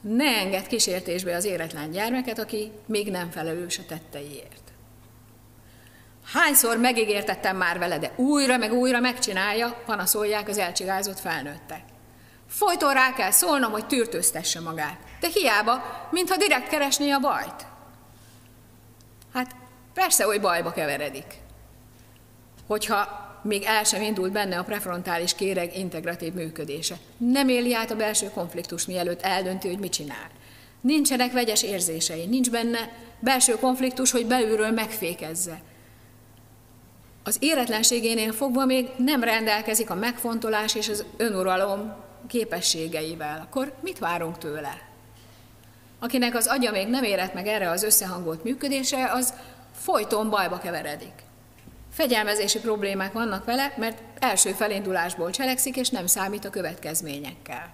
[0.00, 4.62] Ne enged kísértésbe az éretlen gyermeket, aki még nem felelős a tetteiért.
[6.32, 11.82] Hányszor megígértettem már vele, de újra meg újra megcsinálja, panaszolják az elcsigázott felnőttek.
[12.48, 14.98] Folyton rá kell szólnom, hogy tűrtőztesse magát.
[15.20, 17.66] De hiába, mintha direkt keresné a bajt.
[19.34, 19.54] Hát
[19.94, 21.34] persze, hogy bajba keveredik.
[22.66, 26.96] Hogyha még el sem indult benne a prefrontális kéreg integratív működése.
[27.16, 30.30] Nem éli át a belső konfliktus, mielőtt eldönti, hogy mit csinál.
[30.80, 35.60] Nincsenek vegyes érzései, nincs benne belső konfliktus, hogy belülről megfékezze.
[37.24, 43.40] Az éretlenségénél fogva még nem rendelkezik a megfontolás és az önuralom képességeivel.
[43.40, 44.86] Akkor mit várunk tőle?
[45.98, 49.34] Akinek az agya még nem érett meg erre az összehangolt működése, az
[49.74, 51.12] folyton bajba keveredik.
[51.92, 57.70] Fegyelmezési problémák vannak vele, mert első felindulásból cselekszik, és nem számít a következményekkel.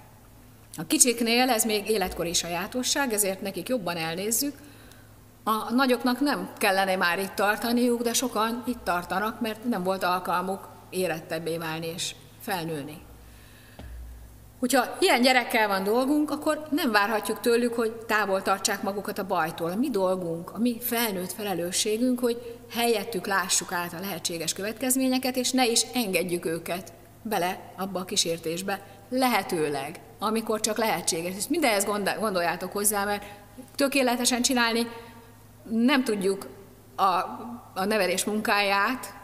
[0.77, 4.55] A kicsiknél ez még életkori sajátosság, ezért nekik jobban elnézzük.
[5.45, 10.69] A nagyoknak nem kellene már itt tartaniuk, de sokan itt tartanak, mert nem volt alkalmuk
[10.91, 13.04] érettebbé válni és felnőni.
[14.59, 19.71] Hogyha ilyen gyerekkel van dolgunk, akkor nem várhatjuk tőlük, hogy távol tartsák magukat a bajtól.
[19.71, 25.51] A mi dolgunk, a mi felnőtt felelősségünk, hogy helyettük lássuk át a lehetséges következményeket, és
[25.51, 31.37] ne is engedjük őket bele abba a kísértésbe, lehetőleg, amikor csak lehetséges.
[31.37, 31.85] És mindenhez
[32.21, 33.25] gondoljátok hozzá, mert
[33.75, 34.87] tökéletesen csinálni
[35.71, 36.47] nem tudjuk
[36.97, 37.03] a,
[37.75, 39.15] a nevelés munkáját,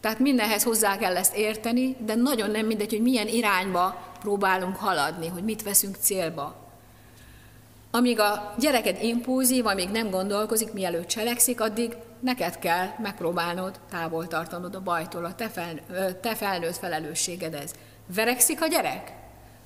[0.00, 5.28] tehát mindenhez hozzá kell ezt érteni, de nagyon nem mindegy, hogy milyen irányba próbálunk haladni,
[5.28, 6.66] hogy mit veszünk célba.
[7.90, 14.74] Amíg a gyereked impulzív, amíg nem gondolkozik, mielőtt cselekszik, addig neked kell megpróbálnod távol tartanod
[14.74, 15.80] a bajtól, a te, fel,
[16.20, 17.72] te felnőtt felelősséged ez.
[18.14, 19.12] Verekszik a gyerek?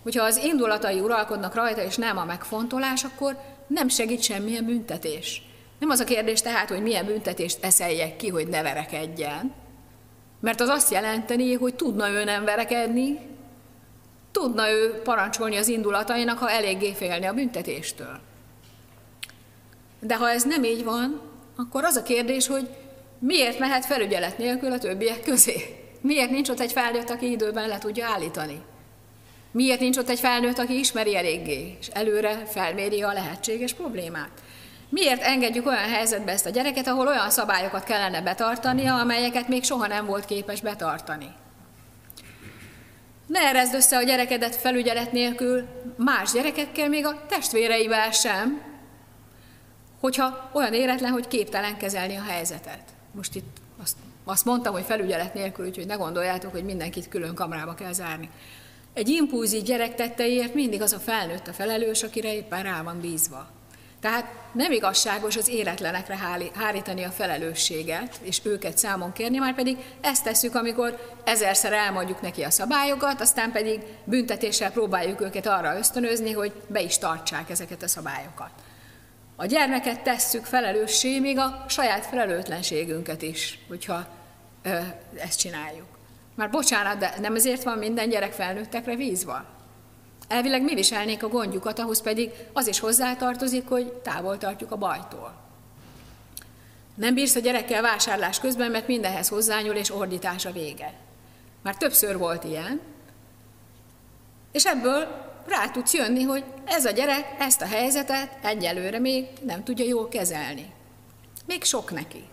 [0.02, 5.42] Hogyha az indulatai uralkodnak rajta, és nem a megfontolás, akkor nem segít semmilyen büntetés.
[5.78, 9.52] Nem az a kérdés tehát, hogy milyen büntetést eszeljek ki, hogy ne verekedjen,
[10.42, 13.18] mert az azt jelenteni, hogy tudna ő nem verekedni,
[14.32, 18.20] tudna ő parancsolni az indulatainak, ha eléggé félni a büntetéstől.
[20.00, 21.20] De ha ez nem így van,
[21.56, 22.68] akkor az a kérdés, hogy
[23.18, 25.76] miért mehet felügyelet nélkül a többiek közé?
[26.00, 28.62] Miért nincs ott egy felnőtt, aki időben le tudja állítani?
[29.50, 34.30] Miért nincs ott egy felnőtt, aki ismeri eléggé, és előre felméri a lehetséges problémát?
[34.92, 39.86] Miért engedjük olyan helyzetbe ezt a gyereket, ahol olyan szabályokat kellene betartania, amelyeket még soha
[39.86, 41.32] nem volt képes betartani?
[43.26, 48.62] Ne erezd össze a gyerekedet felügyelet nélkül más gyerekekkel, még a testvéreivel sem,
[50.00, 52.82] hogyha olyan éretlen, hogy képtelen kezelni a helyzetet.
[53.12, 57.74] Most itt azt, azt mondtam, hogy felügyelet nélkül, úgyhogy ne gondoljátok, hogy mindenkit külön kamrába
[57.74, 58.30] kell zárni.
[58.94, 63.60] Egy impulzív gyerek tetteiért mindig az a felnőtt a felelős, akire éppen rá van bízva.
[64.02, 66.18] Tehát nem igazságos az éretlenekre
[66.54, 72.42] hárítani a felelősséget, és őket számon kérni, már pedig ezt tesszük, amikor ezerszer elmondjuk neki
[72.42, 77.88] a szabályokat, aztán pedig büntetéssel próbáljuk őket arra ösztönözni, hogy be is tartsák ezeket a
[77.88, 78.50] szabályokat.
[79.36, 84.06] A gyermeket tesszük felelőssé, még a saját felelőtlenségünket is, hogyha
[84.62, 84.78] ö,
[85.18, 85.86] ezt csináljuk.
[86.34, 89.44] Már bocsánat, de nem ezért van minden gyerek felnőttekre vízva?
[90.28, 95.34] Elvileg mi viselnék a gondjukat, ahhoz pedig az is hozzátartozik, hogy távol tartjuk a bajtól.
[96.94, 100.92] Nem bírsz a gyerekkel vásárlás közben, mert mindenhez hozzányúl, és ordítása vége.
[101.62, 102.80] Már többször volt ilyen,
[104.52, 109.64] és ebből rá tudsz jönni, hogy ez a gyerek ezt a helyzetet egyelőre még nem
[109.64, 110.72] tudja jól kezelni.
[111.46, 112.28] Még sok neki.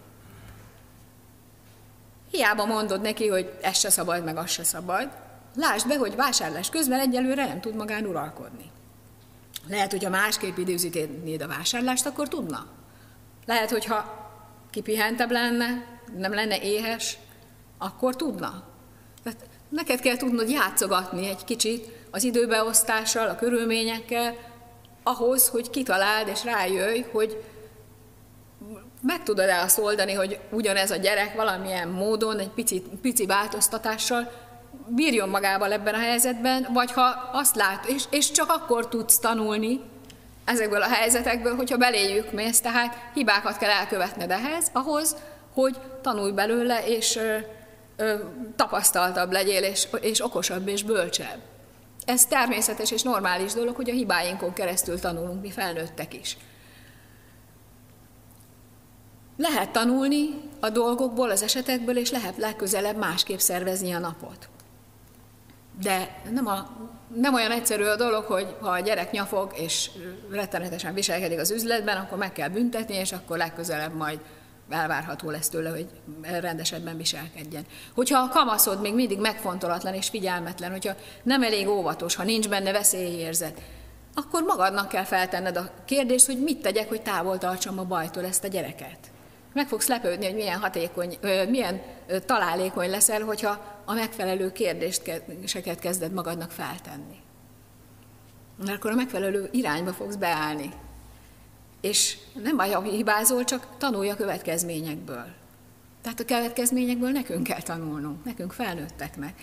[2.31, 5.09] Hiába mondod neki, hogy ez se szabad, meg az se szabad,
[5.55, 8.71] Lásd be, hogy vásárlás közben egyelőre nem tud magán uralkodni.
[9.67, 12.65] Lehet, hogyha másképp időzítenéd a vásárlást, akkor tudna.
[13.45, 14.29] Lehet, hogyha
[14.69, 15.85] kipihentebb lenne,
[16.17, 17.17] nem lenne éhes,
[17.77, 18.63] akkor tudna.
[19.23, 24.35] Tehát neked kell tudnod játszogatni egy kicsit az időbeosztással, a körülményekkel,
[25.03, 27.43] ahhoz, hogy kitaláld és rájöjj, hogy
[29.01, 34.31] meg tudod-e azt oldani, hogy ugyanez a gyerek valamilyen módon, egy pici, pici változtatással
[34.89, 39.81] bírjon magával ebben a helyzetben, vagy ha azt lát, és, és csak akkor tudsz tanulni
[40.45, 45.15] ezekből a helyzetekből, hogyha beléjük mész, tehát hibákat kell elkövetned ehhez, ahhoz,
[45.53, 47.37] hogy tanulj belőle, és ö,
[47.95, 48.15] ö,
[48.55, 51.39] tapasztaltabb legyél, és, és okosabb és bölcsebb.
[52.05, 56.37] Ez természetes és normális dolog, hogy a hibáinkon keresztül tanulunk mi felnőttek is.
[59.37, 60.29] Lehet tanulni
[60.59, 64.49] a dolgokból, az esetekből, és lehet legközelebb másképp szervezni a napot.
[65.81, 66.69] De nem, a,
[67.15, 69.89] nem olyan egyszerű a dolog, hogy ha a gyerek nyafog és
[70.31, 74.19] rettenetesen viselkedik az üzletben, akkor meg kell büntetni, és akkor legközelebb majd
[74.69, 75.87] elvárható lesz tőle, hogy
[76.21, 77.65] rendesebben viselkedjen.
[77.95, 82.71] Hogyha a kamaszod még mindig megfontolatlan és figyelmetlen, hogyha nem elég óvatos, ha nincs benne
[82.71, 83.61] veszélyérzet,
[84.15, 88.43] akkor magadnak kell feltenned a kérdést, hogy mit tegyek, hogy távol tartsam a bajtól ezt
[88.43, 89.08] a gyereket.
[89.53, 91.17] Meg fogsz lepődni, hogy milyen hatékony,
[91.49, 91.81] milyen
[92.25, 97.17] találékony leszel, hogyha a megfelelő kérdéseket kezded magadnak feltenni.
[98.57, 100.69] Mert akkor a megfelelő irányba fogsz beállni.
[101.81, 105.25] És nem baj, ha hibázol, csak tanulj a következményekből.
[106.01, 109.33] Tehát a következményekből nekünk kell tanulnunk, nekünk felnőtteknek.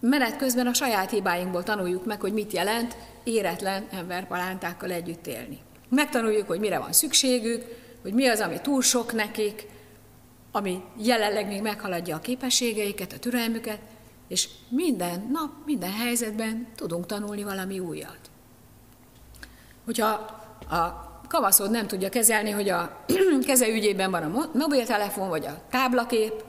[0.00, 5.58] Menet közben a saját hibáinkból tanuljuk meg, hogy mit jelent éretlen emberpalántákkal együtt élni.
[5.88, 9.66] Megtanuljuk, hogy mire van szükségük, hogy mi az, ami túl sok nekik,
[10.52, 13.78] ami jelenleg még meghaladja a képességeiket, a türelmüket,
[14.28, 18.18] és minden nap, minden helyzetben tudunk tanulni valami újat.
[19.84, 20.08] Hogyha
[20.70, 23.04] a kamaszod nem tudja kezelni, hogy a
[23.46, 26.44] keze ügyében van a mobiltelefon, vagy a táblakép,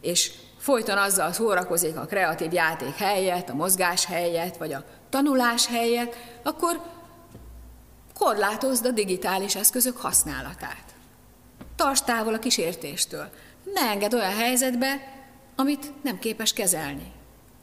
[0.00, 6.16] és folyton azzal szórakozik a kreatív játék helyett, a mozgás helyett, vagy a tanulás helyett,
[6.42, 6.80] akkor
[8.18, 10.89] korlátozd a digitális eszközök használatát.
[11.80, 13.30] Tarts távol a kísértéstől.
[13.74, 15.14] Ne engedd olyan helyzetbe,
[15.56, 17.12] amit nem képes kezelni.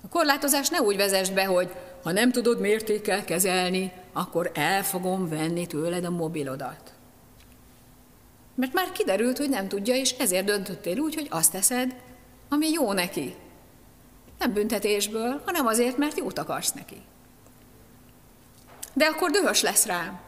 [0.04, 1.72] A korlátozás ne úgy vezess be, hogy
[2.04, 6.94] ha nem tudod mértékkel kezelni, akkor el fogom venni tőled a mobilodat.
[8.56, 11.96] Mert már kiderült, hogy nem tudja, és ezért döntöttél úgy, hogy azt teszed,
[12.50, 13.36] ami jó neki.
[14.40, 17.02] Nem büntetésből, hanem azért, mert jót akarsz neki.
[18.94, 20.27] De akkor dühös lesz rám.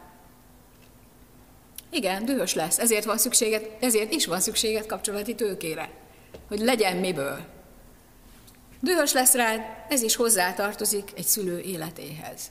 [1.90, 5.90] Igen, dühös lesz, ezért, van szükséged, ezért is van szükséged kapcsolati tőkére,
[6.48, 7.38] hogy legyen miből.
[8.80, 12.50] Dühös lesz rád, ez is hozzátartozik egy szülő életéhez.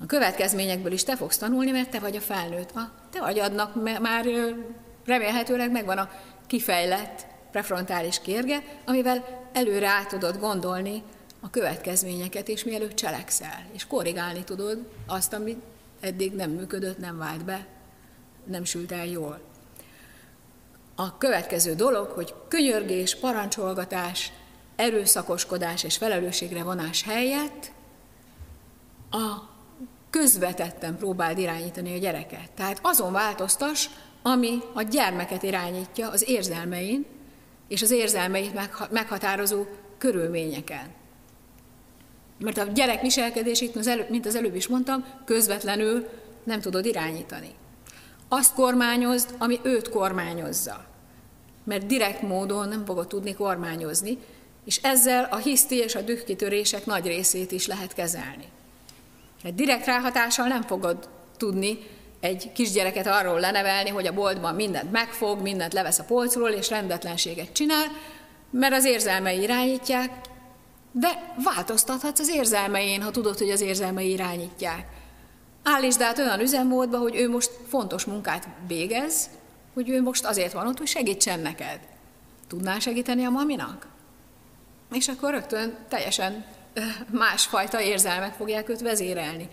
[0.00, 2.70] A következményekből is te fogsz tanulni, mert te vagy a felnőtt.
[2.70, 4.26] A te agyadnak már
[5.04, 6.10] remélhetőleg megvan a
[6.46, 11.02] kifejlett prefrontális kérge, amivel előre át tudod gondolni
[11.40, 15.56] a következményeket, és mielőtt cselekszel, és korrigálni tudod azt, ami
[16.00, 17.66] eddig nem működött, nem vált be,
[18.48, 19.40] nem sült el jól.
[20.94, 24.32] A következő dolog, hogy könyörgés, parancsolgatás,
[24.76, 27.70] erőszakoskodás és felelősségre vonás helyett
[29.10, 29.56] a
[30.10, 32.50] közvetetten próbáld irányítani a gyereket.
[32.54, 33.90] Tehát azon változtas,
[34.22, 37.06] ami a gyermeket irányítja az érzelmein,
[37.68, 39.64] és az érzelmeit meghatározó
[39.98, 40.86] körülményeken.
[42.38, 46.08] Mert a gyerek viselkedését, mint az előbb is mondtam, közvetlenül
[46.44, 47.50] nem tudod irányítani.
[48.28, 50.84] Azt kormányozd, ami őt kormányozza.
[51.64, 54.18] Mert direkt módon nem fogod tudni kormányozni,
[54.64, 58.48] és ezzel a hiszti és a dühkitörések nagy részét is lehet kezelni.
[59.42, 61.78] Egy direkt ráhatással nem fogod tudni
[62.20, 67.52] egy kisgyereket arról lenevelni, hogy a boltban mindent megfog, mindent levesz a polcról, és rendetlenséget
[67.52, 67.86] csinál,
[68.50, 70.10] mert az érzelmei irányítják,
[70.92, 74.86] de változtathatsz az érzelmein, ha tudod, hogy az érzelmei irányítják.
[75.74, 79.30] Állítsd át olyan üzemmódba, hogy ő most fontos munkát végez,
[79.74, 81.78] hogy ő most azért van ott, hogy segítsen neked.
[82.46, 83.86] Tudnál segíteni a maminak?
[84.92, 86.44] És akkor rögtön teljesen
[87.10, 89.48] másfajta érzelmek fogják őt vezérelni.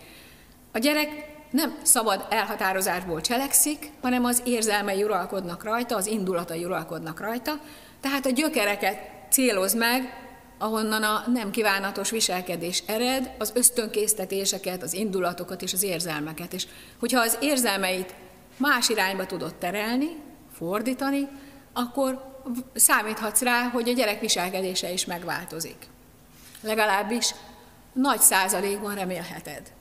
[0.72, 1.08] A gyerek
[1.50, 7.52] nem szabad elhatározásból cselekszik, hanem az érzelmei uralkodnak rajta, az indulatai uralkodnak rajta,
[8.00, 8.98] tehát a gyökereket
[9.30, 10.25] céloz meg,
[10.58, 16.52] ahonnan a nem kívánatos viselkedés ered, az ösztönkésztetéseket, az indulatokat és az érzelmeket.
[16.52, 16.66] És
[16.98, 18.14] hogyha az érzelmeit
[18.56, 20.16] más irányba tudod terelni,
[20.56, 21.28] fordítani,
[21.72, 22.34] akkor
[22.74, 25.76] számíthatsz rá, hogy a gyerek viselkedése is megváltozik.
[26.60, 27.34] Legalábbis
[27.92, 29.72] nagy százalékban remélheted.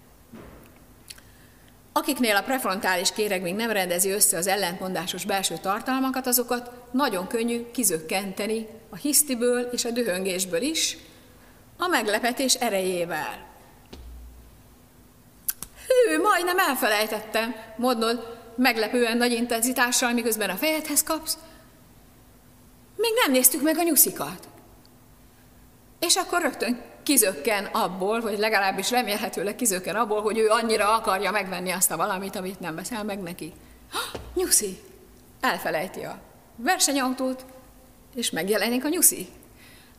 [1.98, 7.72] Akiknél a prefrontális kéreg még nem rendezi össze az ellentmondásos belső tartalmakat, azokat nagyon könnyű
[7.72, 10.98] kizökkenteni a hisztiből és a dühöngésből is,
[11.78, 13.48] a meglepetés erejével.
[15.88, 21.38] Hű, majdnem elfelejtettem, mondod meglepően nagy intenzitással, miközben a fejedhez kapsz,
[22.96, 24.48] még nem néztük meg a nyuszikat.
[26.00, 31.72] És akkor rögtön kizökken abból, vagy legalábbis remélhetőleg kizökken abból, hogy ő annyira akarja megvenni
[31.72, 33.54] azt a valamit, amit nem veszel meg neki.
[34.34, 34.80] Nyuszi!
[35.40, 36.20] Elfelejti a
[36.56, 37.46] versenyautót,
[38.16, 39.28] és megjelenik a nyuszi.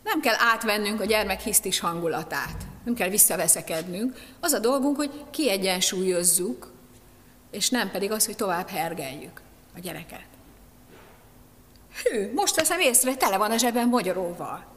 [0.05, 4.19] Nem kell átvennünk a gyermek hisztis hangulatát, nem kell visszaveszekednünk.
[4.41, 6.73] Az a dolgunk, hogy kiegyensúlyozzuk,
[7.51, 9.41] és nem pedig az, hogy tovább hergeljük
[9.77, 10.25] a gyereket.
[12.03, 14.76] Hű, most veszem észre, tele van a zsebben magyaróval.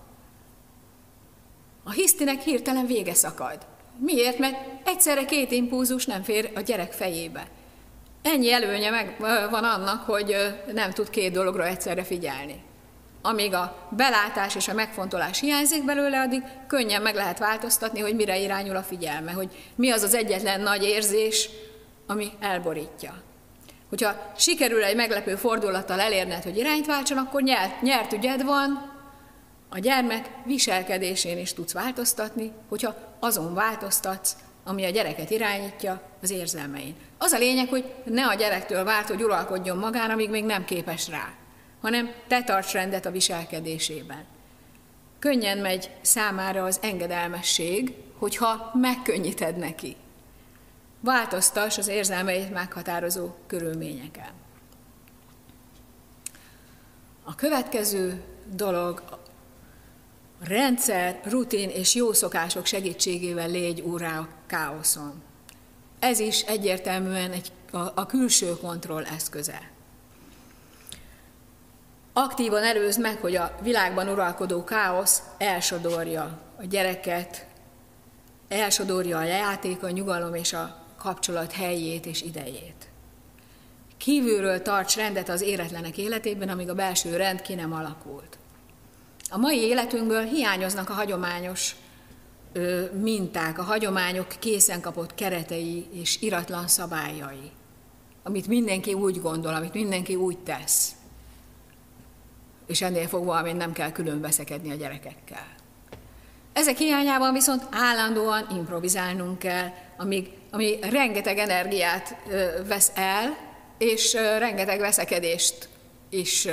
[1.83, 3.57] A hisztinek hirtelen vége szakad.
[3.97, 4.37] Miért?
[4.37, 7.47] Mert egyszerre két impulzus nem fér a gyerek fejébe.
[8.21, 9.15] Ennyi előnye meg
[9.49, 10.35] van annak, hogy
[10.73, 12.61] nem tud két dologra egyszerre figyelni.
[13.21, 18.37] Amíg a belátás és a megfontolás hiányzik belőle, addig könnyen meg lehet változtatni, hogy mire
[18.37, 21.49] irányul a figyelme, hogy mi az az egyetlen nagy érzés,
[22.07, 23.13] ami elborítja.
[23.89, 28.88] Hogyha sikerül egy meglepő fordulattal elérned, hogy irányt váltson, akkor nyert, nyert ügyed van,
[29.69, 36.95] a gyermek viselkedésén is tudsz változtatni, hogyha azon változtatsz, ami a gyereket irányítja az érzelmein.
[37.17, 41.09] Az a lényeg, hogy ne a gyerektől várt, hogy uralkodjon magán, amíg még nem képes
[41.09, 41.33] rá,
[41.81, 44.25] hanem te tarts rendet a viselkedésében.
[45.19, 49.95] Könnyen megy számára az engedelmesség, hogyha megkönnyíted neki.
[50.99, 54.31] Változtass az érzelmeit meghatározó körülményeken.
[57.23, 59.18] A következő dolog
[60.43, 65.21] rendszer, rutin és jó szokások segítségével légy úrá a káoszon.
[65.99, 69.71] Ez is egyértelműen egy, a, a külső kontroll eszköze.
[72.13, 77.45] Aktívan előzd meg, hogy a világban uralkodó káosz elsodorja a gyereket,
[78.47, 82.87] elsodorja a játék, a nyugalom és a kapcsolat helyét és idejét.
[83.97, 88.38] Kívülről tarts rendet az éretlenek életében, amíg a belső rend ki nem alakult.
[89.31, 91.75] A mai életünkből hiányoznak a hagyományos
[92.53, 97.51] ö, minták, a hagyományok készen kapott keretei és iratlan szabályai,
[98.23, 100.91] amit mindenki úgy gondol, amit mindenki úgy tesz.
[102.67, 105.47] És ennél fogva, amit nem kell külön veszekedni a gyerekekkel.
[106.53, 109.67] Ezek hiányában viszont állandóan improvizálnunk kell,
[109.97, 113.37] amíg, ami rengeteg energiát ö, vesz el,
[113.77, 115.69] és ö, rengeteg veszekedést
[116.09, 116.47] is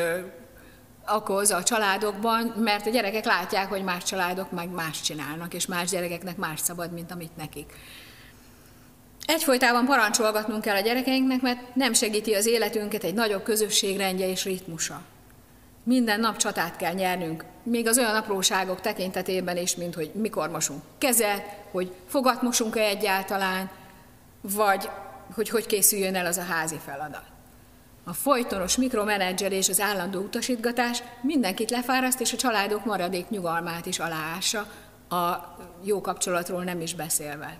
[1.08, 5.90] okoz a családokban, mert a gyerekek látják, hogy más családok meg más csinálnak, és más
[5.90, 7.72] gyerekeknek más szabad, mint amit nekik.
[9.26, 15.02] Egyfolytában parancsolgatnunk kell a gyerekeinknek, mert nem segíti az életünket egy nagyobb közösségrendje és ritmusa.
[15.82, 20.82] Minden nap csatát kell nyernünk, még az olyan apróságok tekintetében is, mint hogy mikor mosunk
[20.98, 23.70] kezet, hogy fogatmosunk-e egyáltalán,
[24.40, 24.88] vagy
[25.34, 27.35] hogy hogy készüljön el az a házi feladat.
[28.08, 34.58] A folytonos mikromenedzselés, az állandó utasítgatás mindenkit lefáraszt, és a családok maradék nyugalmát is aláássa,
[35.08, 37.58] a jó kapcsolatról nem is beszélve.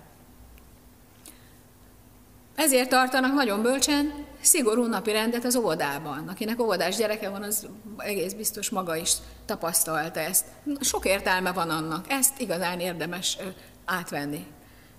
[2.55, 6.28] Ezért tartanak nagyon bölcsen szigorú napi rendet az óvodában.
[6.28, 7.66] Akinek óvodás gyereke van, az
[7.97, 9.12] egész biztos maga is
[9.44, 10.44] tapasztalta ezt.
[10.80, 13.38] Sok értelme van annak, ezt igazán érdemes
[13.84, 14.47] átvenni,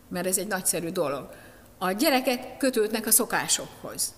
[0.09, 1.29] mert ez egy nagyszerű dolog.
[1.77, 4.13] A gyerekek kötődnek a szokásokhoz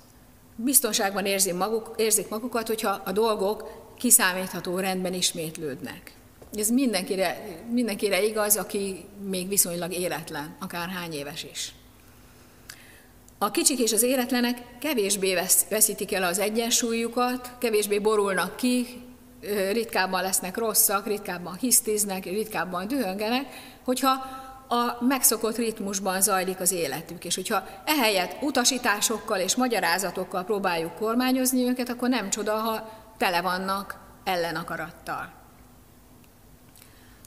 [0.63, 6.13] biztonságban érzik, maguk, érzik magukat, hogyha a dolgok kiszámítható rendben ismétlődnek.
[6.53, 7.41] Ez mindenkire,
[7.71, 11.73] mindenkire igaz, aki még viszonylag életlen, akár hány éves is.
[13.37, 15.37] A kicsik és az életlenek kevésbé
[15.69, 18.85] veszítik el az egyensúlyukat, kevésbé borulnak ki,
[19.71, 23.45] ritkábban lesznek rosszak, ritkábban hisztiznek, ritkábban dühöngenek,
[23.83, 24.11] hogyha
[24.69, 27.25] a megszokott ritmusban zajlik az életük.
[27.25, 33.99] És hogyha ehelyett utasításokkal és magyarázatokkal próbáljuk kormányozni őket, akkor nem csoda, ha tele vannak
[34.23, 35.31] ellenakarattal.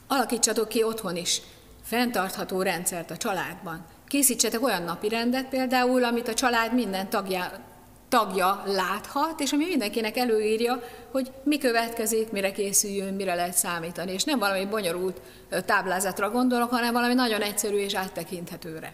[0.07, 1.41] Alakítsatok ki otthon is
[1.83, 3.85] fenntartható rendszert a családban.
[4.07, 7.51] Készítsetek olyan napi rendet például, amit a család minden tagja,
[8.13, 14.11] tagja láthat, és ami mindenkinek előírja, hogy mi következik, mire készüljön, mire lehet számítani.
[14.11, 15.21] És nem valami bonyolult
[15.65, 18.93] táblázatra gondolok, hanem valami nagyon egyszerű és áttekinthetőre.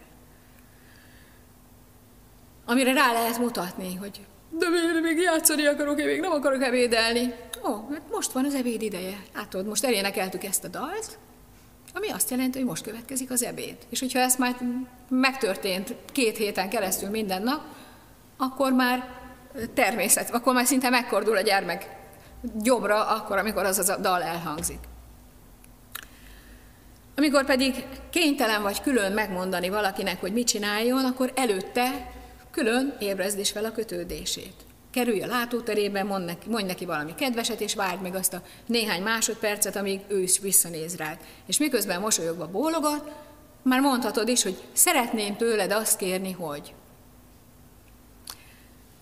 [2.66, 7.34] Amire rá lehet mutatni, hogy de miért még játszani akarok, én még nem akarok ebédelni.
[7.64, 9.24] Ó, hát most van az ebéd ideje.
[9.36, 11.18] Látod, most elénekeltük ezt a dalt,
[11.94, 13.78] ami azt jelenti, hogy most következik az ebéd.
[13.90, 14.56] És hogyha ez már
[15.10, 17.62] megtörtént két héten keresztül minden nap,
[18.42, 19.08] akkor már
[19.74, 21.98] természet, akkor már szinte megkordul a gyermek
[22.64, 24.80] jobbra, akkor, amikor az a dal elhangzik.
[27.16, 32.12] Amikor pedig kénytelen vagy külön megmondani valakinek, hogy mit csináljon, akkor előtte
[32.52, 34.54] külön ébrezd is fel a kötődését.
[34.92, 39.02] Kerülj a látóterében, mond neki, mondj neki valami kedveset, és várd meg azt a néhány
[39.02, 41.18] másodpercet, amíg ő is visszanéz rád.
[41.48, 43.12] És miközben mosolyogva bólogat,
[43.64, 46.74] már mondhatod is, hogy szeretném tőled azt kérni, hogy.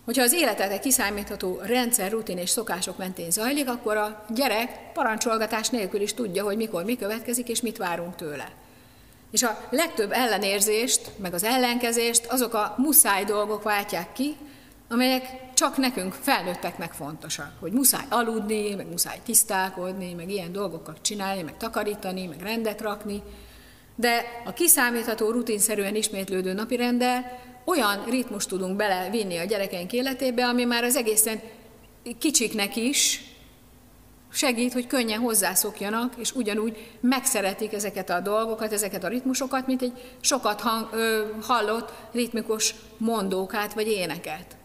[0.08, 6.02] Hogyha az életetek kiszámítható rendszer, rutin és szokások mentén zajlik, akkor a gyerek parancsolgatás nélkül
[6.02, 8.52] is tudja, hogy mikor mi következik, és mit várunk tőle.
[9.32, 14.36] És a legtöbb ellenérzést, meg az ellenkezést azok a muszáj dolgok váltják ki,
[14.90, 21.42] amelyek csak nekünk, felnőtteknek fontosak, hogy muszáj aludni, meg muszáj tisztálkodni, meg ilyen dolgokat csinálni,
[21.42, 23.22] meg takarítani, meg rendet rakni,
[24.00, 30.64] de a kiszámítható, rutinszerűen ismétlődő napi rendel olyan ritmus tudunk belevinni a gyerekeink életébe, ami
[30.64, 31.42] már az egészen
[32.20, 33.22] kicsiknek is
[34.32, 40.16] segít, hogy könnyen hozzászokjanak, és ugyanúgy megszeretik ezeket a dolgokat, ezeket a ritmusokat, mint egy
[40.20, 44.56] sokat hang, ö, hallott ritmikus mondókát vagy éneket.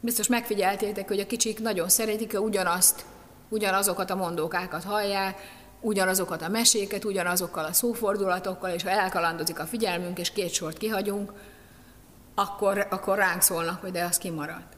[0.00, 3.04] Biztos megfigyeltétek, hogy a kicsik nagyon szeretik, hogy ugyanazt,
[3.48, 10.18] ugyanazokat a mondókákat hallják, ugyanazokat a meséket, ugyanazokkal a szófordulatokkal, és ha elkalandozik a figyelmünk,
[10.18, 11.32] és két sort kihagyunk,
[12.34, 14.74] akkor, akkor ránk szólnak, hogy de az kimaradt.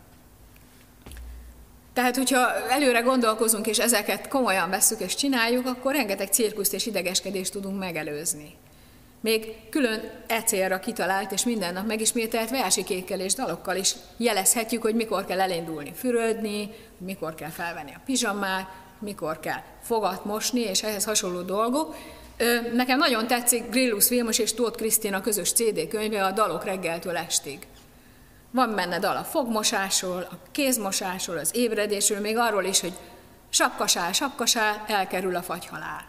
[1.92, 7.52] Tehát, hogyha előre gondolkozunk, és ezeket komolyan vesszük és csináljuk, akkor rengeteg cirkuszt és idegeskedést
[7.52, 8.54] tudunk megelőzni.
[9.20, 14.94] Még külön e célra kitalált és minden nap megismételt versikékkel és dalokkal is jelezhetjük, hogy
[14.94, 21.04] mikor kell elindulni fürödni, mikor kell felvenni a pizsamát, mikor kell fogat mosni, és ehhez
[21.04, 21.94] hasonló dolgok.
[22.72, 27.66] Nekem nagyon tetszik Grillus Vilmos és Tóth Krisztina közös CD könyve a Dalok reggeltől estig.
[28.50, 32.92] Van benne dal a fogmosásról, a kézmosásról, az ébredésről, még arról is, hogy
[33.48, 36.06] sapkasál, sapkasál, elkerül a fagyhalál.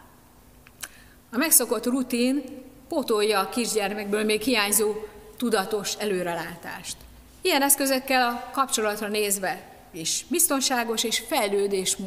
[1.31, 2.43] A megszokott rutin
[2.87, 4.93] pótolja a kisgyermekből még hiányzó
[5.37, 6.97] tudatos előrelátást.
[7.41, 11.97] Ilyen eszközökkel a kapcsolatra nézve is biztonságos és fejlődés,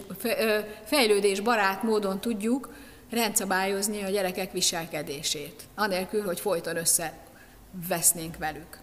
[0.85, 2.75] fejlődés barát módon tudjuk
[3.11, 8.81] rendszabályozni a gyerekek viselkedését, anélkül, hogy folyton összevesznénk velük.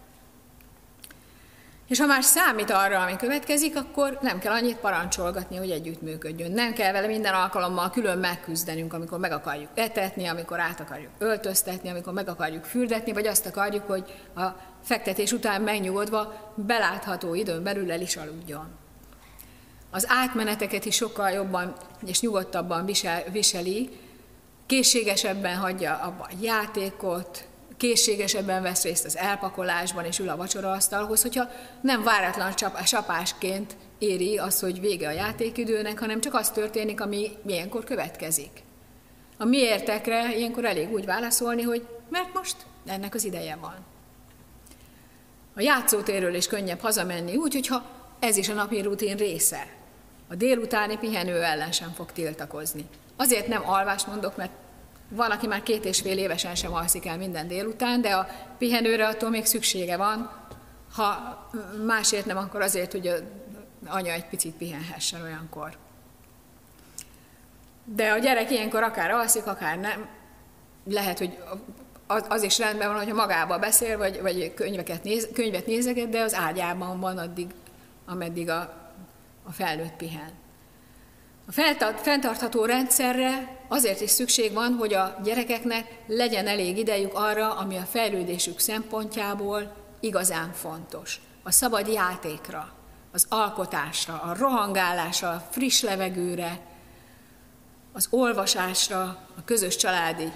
[1.90, 6.52] És ha már számít arra, ami következik, akkor nem kell annyit parancsolgatni, hogy együttműködjön.
[6.52, 11.88] Nem kell vele minden alkalommal külön megküzdenünk, amikor meg akarjuk etetni, amikor át akarjuk öltöztetni,
[11.88, 14.04] amikor meg akarjuk fürdetni, vagy azt akarjuk, hogy
[14.36, 14.46] a
[14.82, 18.79] fektetés után megnyugodva belátható időn belül el is aludjon.
[19.90, 21.74] Az átmeneteket is sokkal jobban
[22.06, 23.90] és nyugodtabban visel, viseli,
[24.66, 27.44] készségesebben hagyja abba a játékot,
[27.76, 31.48] készségesebben vesz részt az elpakolásban és ül a vacsoraasztalhoz, hogyha
[31.80, 37.84] nem váratlan csapásként éri az, hogy vége a játékidőnek, hanem csak az történik, ami milyenkor
[37.84, 38.62] következik.
[39.38, 43.76] A miértekre ilyenkor elég úgy válaszolni, hogy mert most ennek az ideje van.
[45.54, 47.84] A játszótérről is könnyebb hazamenni, úgy, hogyha
[48.18, 49.79] ez is a napi rutin része.
[50.30, 52.86] A délutáni pihenő ellen sem fog tiltakozni.
[53.16, 54.52] Azért nem alvást mondok, mert
[55.08, 58.28] van, aki már két és fél évesen sem alszik el minden délután, de a
[58.58, 60.30] pihenőre attól még szüksége van.
[60.94, 61.38] Ha
[61.86, 63.14] másért nem, akkor azért, hogy a
[63.86, 65.76] anya egy picit pihenhessen olyankor.
[67.84, 70.08] De a gyerek ilyenkor akár alszik, akár nem.
[70.84, 71.38] Lehet, hogy
[72.06, 76.20] az, az is rendben van, hogyha magába beszél, vagy, vagy könyveket néz, könyvet nézeget, de
[76.20, 77.50] az ágyában van addig,
[78.06, 78.79] ameddig a,
[79.50, 80.30] a felnőtt pihen.
[81.46, 81.52] A
[82.02, 87.82] fenntartható rendszerre azért is szükség van, hogy a gyerekeknek legyen elég idejük arra, ami a
[87.90, 91.20] fejlődésük szempontjából igazán fontos.
[91.42, 92.72] A szabad játékra,
[93.12, 96.60] az alkotásra, a rohangálásra, a friss levegőre,
[97.92, 99.02] az olvasásra,
[99.36, 100.32] a közös családi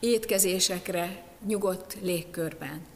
[0.00, 2.86] étkezésekre, nyugodt légkörben.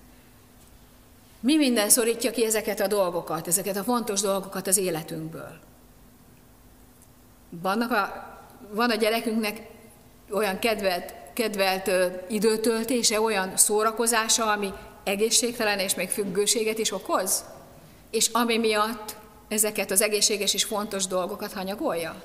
[1.43, 5.59] Mi minden szorítja ki ezeket a dolgokat, ezeket a fontos dolgokat az életünkből?
[7.49, 8.31] Vannak a,
[8.71, 9.61] van a gyerekünknek
[10.31, 11.91] olyan kedvelt, kedvelt
[12.29, 14.73] időtöltése, olyan szórakozása, ami
[15.05, 17.45] egészségtelen és még függőséget is okoz?
[18.11, 19.17] És ami miatt
[19.49, 22.23] ezeket az egészséges és fontos dolgokat hanyagolja?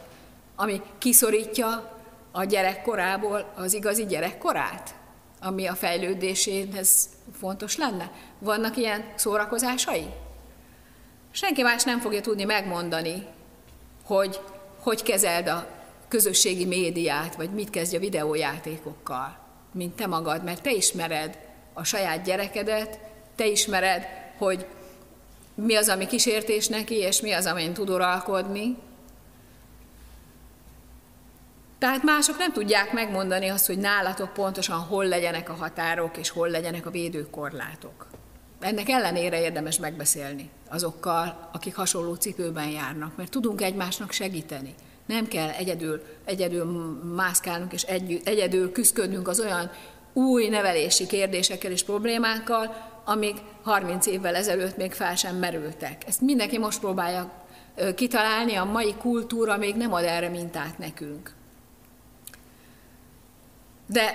[0.56, 1.98] Ami kiszorítja
[2.32, 4.96] a gyerekkorából az igazi gyerekkorát?
[5.40, 7.10] Ami a fejlődéséhez
[7.40, 8.12] fontos lenne?
[8.40, 10.06] Vannak ilyen szórakozásai?
[11.32, 13.28] Senki más nem fogja tudni megmondani,
[14.04, 14.40] hogy
[14.88, 15.68] hogy kezeld a
[16.08, 19.38] közösségi médiát, vagy mit kezdj a videójátékokkal,
[19.74, 21.38] mint te magad, mert te ismered
[21.74, 23.00] a saját gyerekedet,
[23.36, 24.08] te ismered,
[24.38, 24.66] hogy
[25.56, 28.78] mi az, ami kísértés neki, és mi az, amin tud uralkodni.
[31.80, 36.50] Tehát mások nem tudják megmondani azt, hogy nálatok pontosan hol legyenek a határok, és hol
[36.50, 38.08] legyenek a védőkorlátok.
[38.60, 44.76] Ennek ellenére érdemes megbeszélni azokkal, akik hasonló cipőben járnak, mert tudunk egymásnak segíteni.
[45.06, 46.66] Nem kell egyedül, egyedül
[47.16, 49.72] mászkálnunk és egy, egyedül küzdködnünk az olyan
[50.14, 52.76] új nevelési kérdésekkel és problémákkal,
[53.06, 56.04] amik 30 évvel ezelőtt még fel sem merültek.
[56.08, 57.32] Ezt mindenki most próbálja
[57.96, 61.37] kitalálni, a mai kultúra még nem ad erre mintát nekünk.
[63.88, 64.14] De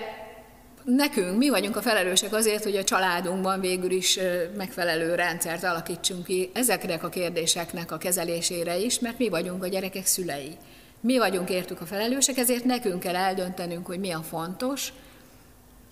[0.83, 4.19] nekünk, mi vagyunk a felelősek azért, hogy a családunkban végül is
[4.57, 10.05] megfelelő rendszert alakítsunk ki ezeknek a kérdéseknek a kezelésére is, mert mi vagyunk a gyerekek
[10.05, 10.57] szülei.
[10.99, 14.93] Mi vagyunk értük a felelősek, ezért nekünk kell eldöntenünk, hogy mi a fontos,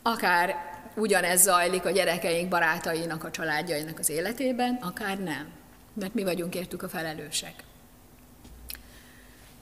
[0.01, 0.55] akár
[0.95, 5.47] ugyanez zajlik a gyerekeink barátainak, a családjainak az életében, akár nem,
[5.93, 7.53] mert mi vagyunk értük a felelősek.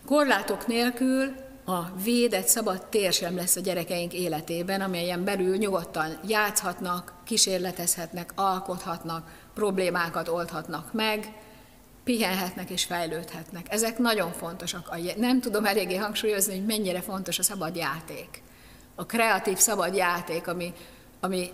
[0.05, 1.33] Korlátok nélkül
[1.69, 9.31] a védett, szabad tér sem lesz a gyerekeink életében, amelyen belül nyugodtan játszhatnak, kísérletezhetnek, alkothatnak,
[9.53, 11.33] problémákat oldhatnak meg,
[12.03, 13.65] pihenhetnek és fejlődhetnek.
[13.69, 15.15] Ezek nagyon fontosak.
[15.17, 18.43] Nem tudom eléggé hangsúlyozni, hogy mennyire fontos a szabad játék.
[18.95, 20.73] A kreatív szabad játék, ami,
[21.19, 21.49] ami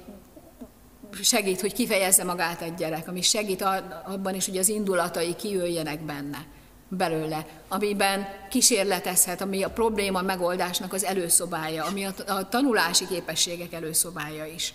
[1.22, 3.62] segít, hogy kifejezze magát egy gyerek, ami segít
[4.06, 6.46] abban is, hogy az indulatai kijöjjenek benne
[6.88, 14.46] belőle, amiben kísérletezhet, ami a probléma megoldásnak az előszobája, ami a, a tanulási képességek előszobája
[14.46, 14.74] is.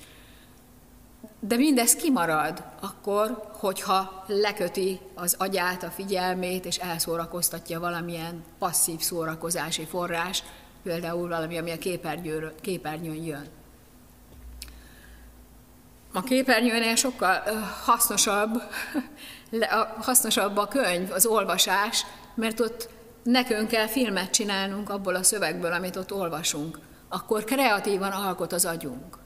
[1.40, 9.84] De mindez kimarad akkor, hogyha leköti az agyát, a figyelmét, és elszórakoztatja valamilyen passzív szórakozási
[9.84, 10.42] forrás,
[10.82, 11.78] például valami, ami a
[12.60, 13.48] képernyőn jön.
[16.12, 17.42] A képernyőnél sokkal
[17.84, 18.62] hasznosabb,
[20.00, 22.88] hasznosabb a könyv, az olvasás, mert ott
[23.22, 26.78] nekünk kell filmet csinálnunk abból a szövegből, amit ott olvasunk.
[27.08, 29.18] Akkor kreatívan alkot az agyunk.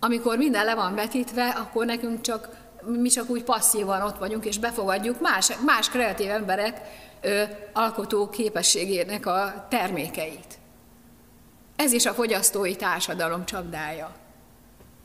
[0.00, 2.48] Amikor minden le van vetítve, akkor nekünk csak,
[2.84, 6.80] mi csak úgy passzívan ott vagyunk, és befogadjuk más, más kreatív emberek
[7.20, 10.58] ö, alkotó képességének a termékeit.
[11.76, 14.14] Ez is a fogyasztói társadalom csapdája,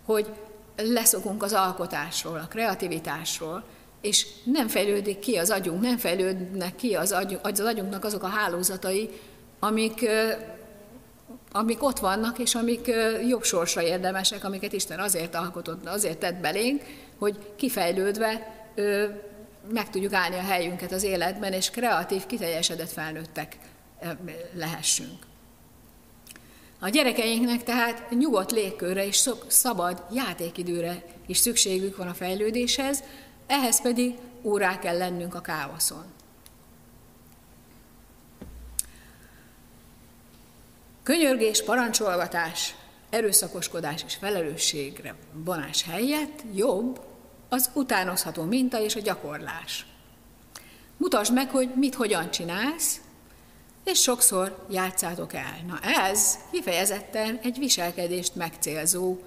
[0.06, 0.28] hogy
[0.76, 3.64] leszokunk az alkotásról, a kreativitásról,
[4.08, 8.28] és nem fejlődik ki az agyunk, nem fejlődnek ki az, agy, az agyunknak azok a
[8.28, 9.10] hálózatai,
[9.60, 10.10] amik,
[11.52, 12.92] amik ott vannak, és amik
[13.28, 16.84] jobb sorsra érdemesek, amiket Isten azért alkotott, azért tett belénk,
[17.18, 18.56] hogy kifejlődve
[19.74, 23.58] meg tudjuk állni a helyünket az életben, és kreatív, kiteljesedett felnőttek
[24.54, 25.26] lehessünk.
[26.80, 33.04] A gyerekeinknek tehát nyugodt légkörre és szabad játékidőre is szükségük van a fejlődéshez,
[33.48, 36.06] ehhez pedig órá kell lennünk a káoszon.
[41.04, 42.76] Könyörgés, parancsolgatás,
[43.10, 47.00] erőszakoskodás és felelősségre vonás helyett jobb
[47.50, 49.86] az utánozható minta és a gyakorlás.
[50.98, 53.02] Mutasd meg, hogy mit hogyan csinálsz,
[53.84, 55.60] és sokszor játszátok el.
[55.68, 59.18] Na ez kifejezetten egy viselkedést megcélzó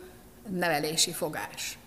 [0.48, 1.78] nevelési fogás.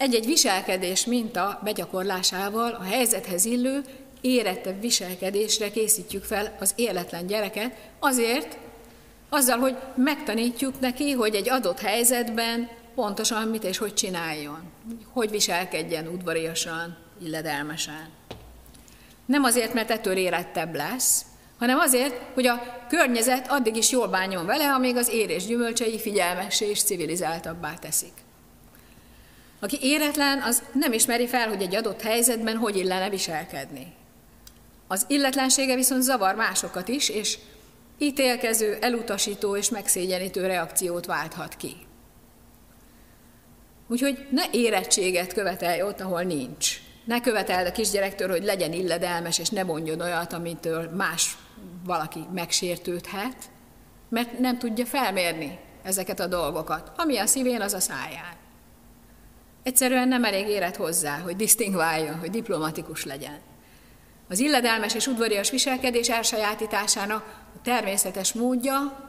[0.00, 3.84] Egy-egy viselkedés minta begyakorlásával a helyzethez illő,
[4.20, 8.58] érettebb viselkedésre készítjük fel az életlen gyereket, azért,
[9.28, 14.60] azzal, hogy megtanítjuk neki, hogy egy adott helyzetben pontosan mit és hogy csináljon,
[15.12, 18.08] hogy viselkedjen udvariasan, illedelmesen.
[19.26, 21.22] Nem azért, mert ettől érettebb lesz,
[21.58, 26.60] hanem azért, hogy a környezet addig is jól bánjon vele, amíg az érés gyümölcsei figyelmes
[26.60, 28.12] és civilizáltabbá teszik.
[29.60, 33.92] Aki éretlen, az nem ismeri fel, hogy egy adott helyzetben hogy illene viselkedni.
[34.86, 37.38] Az illetlensége viszont zavar másokat is, és
[37.98, 41.76] ítélkező, elutasító és megszégyenítő reakciót válthat ki.
[43.88, 46.80] Úgyhogy ne érettséget követelj ott, ahol nincs.
[47.04, 51.36] Ne követeld a kisgyerektől, hogy legyen illedelmes, és ne mondjon olyat, amitől más
[51.84, 53.36] valaki megsértődhet,
[54.08, 56.92] mert nem tudja felmérni ezeket a dolgokat.
[56.96, 58.39] Ami a szívén, az a száján.
[59.62, 63.38] Egyszerűen nem elég érett hozzá, hogy disztingváljon, hogy diplomatikus legyen.
[64.28, 67.22] Az illedelmes és udvarias viselkedés elsajátításának
[67.56, 69.08] a természetes módja,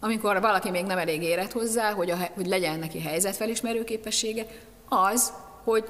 [0.00, 4.46] amikor valaki még nem elég érett hozzá, hogy, a, hogy legyen neki helyzetfelismerő képessége,
[4.88, 5.32] az,
[5.64, 5.84] hogy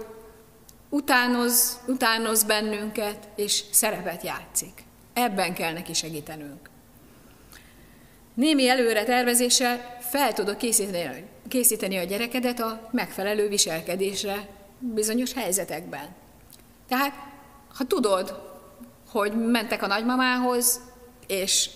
[0.88, 4.84] utánoz, utánoz bennünket, és szerepet játszik.
[5.12, 6.70] Ebben kell neki segítenünk.
[8.37, 16.09] Némi előre tervezéssel fel tudod készíteni, készíteni a gyerekedet a megfelelő viselkedésre bizonyos helyzetekben.
[16.89, 17.12] Tehát,
[17.74, 18.43] ha tudod,
[19.09, 20.80] hogy mentek a nagymamához,
[21.26, 21.70] és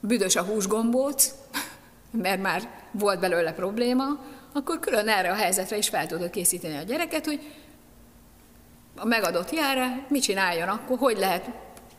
[0.00, 1.34] büdös a húsgombóc,
[2.22, 4.04] mert már volt belőle probléma,
[4.52, 7.40] akkor külön erre a helyzetre is fel tudod készíteni a gyereket, hogy
[8.96, 11.50] a megadott jelre mit csináljon akkor, hogy lehet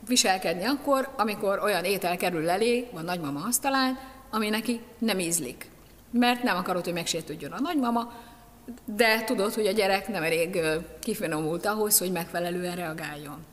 [0.10, 4.00] viselkedni akkor, amikor olyan étel kerül elé a nagymama asztalán,
[4.30, 5.70] ami neki nem ízlik.
[6.12, 8.14] Mert nem akarod, hogy megsértődjön a nagymama,
[8.86, 10.60] de tudod, hogy a gyerek nem elég
[11.00, 13.46] kifinomult ahhoz, hogy megfelelően reagáljon.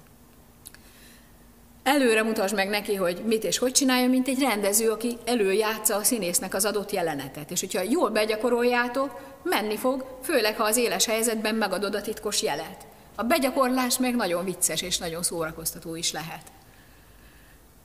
[1.82, 6.02] előre mutasd meg neki, hogy mit és hogy csinálja, mint egy rendező, aki előjátsza a
[6.02, 7.50] színésznek az adott jelenetet.
[7.50, 12.86] És hogyha jól begyakoroljátok, menni fog, főleg ha az éles helyzetben megadod a titkos jelet.
[13.18, 16.52] A begyakorlás meg nagyon vicces és nagyon szórakoztató is lehet.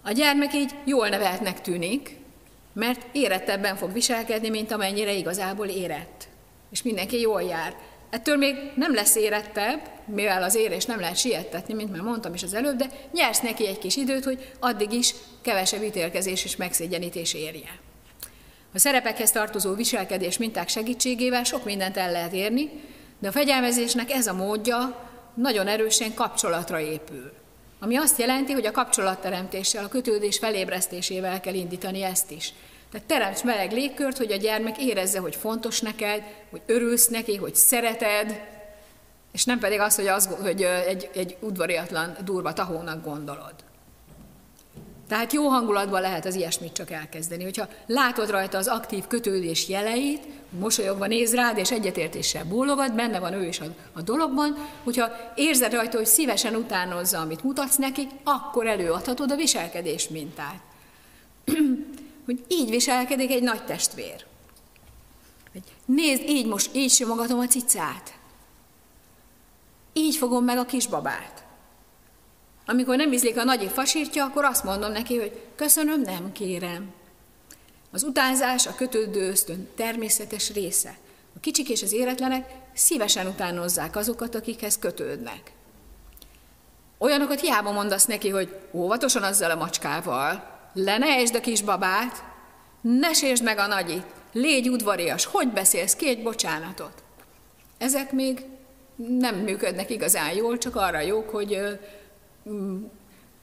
[0.03, 2.17] A gyermek így jól neveltnek tűnik,
[2.73, 6.27] mert érettebben fog viselkedni, mint amennyire igazából érett.
[6.71, 7.75] És mindenki jól jár.
[8.09, 12.43] Ettől még nem lesz érettebb, mivel az érés nem lehet siettetni, mint már mondtam is
[12.43, 17.33] az előbb, de nyersz neki egy kis időt, hogy addig is kevesebb ítélkezés és megszégyenítés
[17.33, 17.79] érje.
[18.73, 22.69] A szerepekhez tartozó viselkedés minták segítségével sok mindent el lehet érni,
[23.19, 27.31] de a fegyelmezésnek ez a módja nagyon erősen kapcsolatra épül.
[27.79, 32.53] Ami azt jelenti, hogy a kapcsolatteremtéssel, a kötődés felébresztésével kell indítani ezt is.
[32.91, 37.55] Tehát teremts meleg légkört, hogy a gyermek érezze, hogy fontos neked, hogy örülsz neki, hogy
[37.55, 38.41] szereted,
[39.31, 43.53] és nem pedig az, hogy, az, hogy egy, egy udvariatlan, durva tahónak gondolod.
[45.11, 47.43] Tehát jó hangulatban lehet az ilyesmit csak elkezdeni.
[47.43, 50.23] Hogyha látod rajta az aktív kötődés jeleit,
[50.59, 55.73] mosolyogva néz rád, és egyetértéssel bólogat, benne van ő is a, a dologban, hogyha érzed
[55.73, 60.61] rajta, hogy szívesen utánozza, amit mutatsz neki, akkor előadhatod a viselkedés mintát.
[62.25, 64.25] hogy így viselkedik egy nagy testvér.
[65.51, 68.13] Hogy nézd, így most, így simogatom a cicát.
[69.93, 71.43] Így fogom meg a kisbabát.
[72.65, 76.93] Amikor nem ízlik a nagy fasírtja, akkor azt mondom neki, hogy köszönöm, nem kérem.
[77.91, 80.97] Az utánzás a kötődő ösztön természetes része.
[81.35, 85.51] A kicsik és az éretlenek szívesen utánozzák azokat, akikhez kötődnek.
[86.97, 92.23] Olyanokat hiába mondasz neki, hogy óvatosan azzal a macskával, le ne a kisbabát,
[92.81, 97.03] ne sértsd meg a nagyit, légy udvarias, hogy beszélsz, két bocsánatot.
[97.77, 98.45] Ezek még
[98.95, 101.79] nem működnek igazán jól, csak arra jók, hogy
[102.49, 102.83] mm,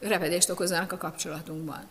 [0.00, 1.86] repedést okozzanak a kapcsolatunkban.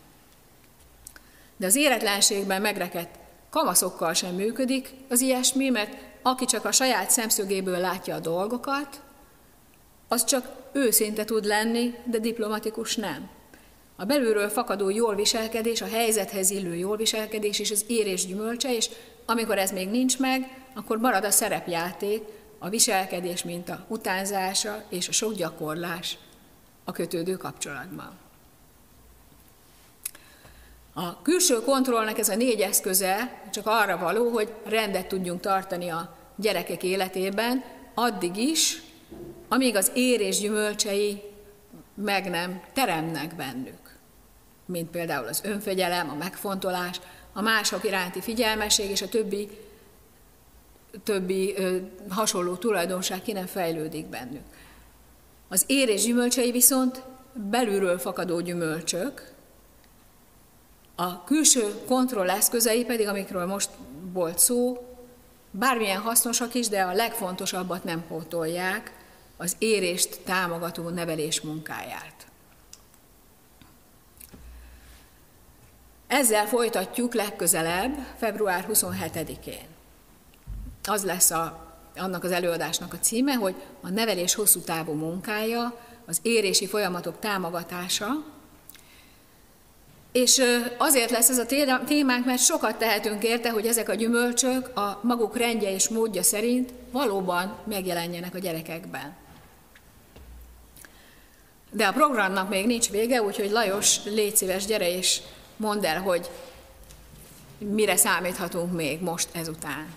[1.56, 3.18] De az éretlenségben megrekedt
[3.50, 9.00] kamaszokkal sem működik az ilyesmi, mert aki csak a saját szemszögéből látja a dolgokat,
[10.08, 13.28] az csak őszinte tud lenni, de diplomatikus nem.
[13.96, 18.90] A belülről fakadó jól viselkedés, a helyzethez illő jól viselkedés és az érés gyümölcse, és
[19.26, 22.22] amikor ez még nincs meg, akkor marad a szerepjáték,
[22.58, 26.18] a viselkedés mint a utánzása és a sok gyakorlás
[26.88, 28.10] a kötődő kapcsolatban.
[30.92, 36.16] A külső kontrollnak ez a négy eszköze csak arra való, hogy rendet tudjunk tartani a
[36.36, 37.64] gyerekek életében,
[37.94, 38.82] addig is,
[39.48, 41.22] amíg az érés gyümölcsei
[41.94, 43.96] meg nem teremnek bennük.
[44.64, 47.00] Mint például az önfegyelem, a megfontolás,
[47.32, 49.48] a mások iránti figyelmesség és a többi,
[51.04, 51.76] többi ö,
[52.08, 54.44] hasonló tulajdonság ki nem fejlődik bennük.
[55.48, 59.32] Az érés gyümölcsei viszont belülről fakadó gyümölcsök,
[60.94, 63.70] a külső kontroll eszközei pedig, amikről most
[64.12, 64.86] volt szó,
[65.50, 68.92] bármilyen hasznosak is, de a legfontosabbat nem pótolják,
[69.36, 72.26] az érést támogató nevelés munkáját.
[76.06, 79.66] Ezzel folytatjuk legközelebb, február 27-én.
[80.84, 81.67] Az lesz a,
[81.98, 88.24] annak az előadásnak a címe, hogy a nevelés hosszú távú munkája, az érési folyamatok támogatása,
[90.12, 90.42] és
[90.76, 91.46] azért lesz ez a
[91.86, 96.72] témánk, mert sokat tehetünk érte, hogy ezek a gyümölcsök a maguk rendje és módja szerint
[96.90, 99.16] valóban megjelenjenek a gyerekekben.
[101.70, 105.20] De a programnak még nincs vége, úgyhogy Lajos, légy szíves, gyere és
[105.56, 106.30] mondd el, hogy
[107.58, 109.94] mire számíthatunk még most ezután.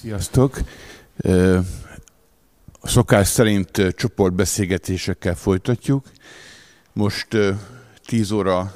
[0.00, 0.60] Sziasztok!
[2.80, 6.10] A szokás szerint csoportbeszélgetésekkel folytatjuk.
[6.92, 7.28] Most
[8.06, 8.74] 10 óra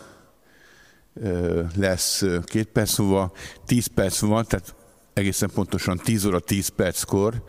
[1.77, 3.33] lesz két perc múlva,
[3.67, 4.75] 10 perc múlva, tehát
[5.13, 7.45] egészen pontosan 10 óra 10 perckor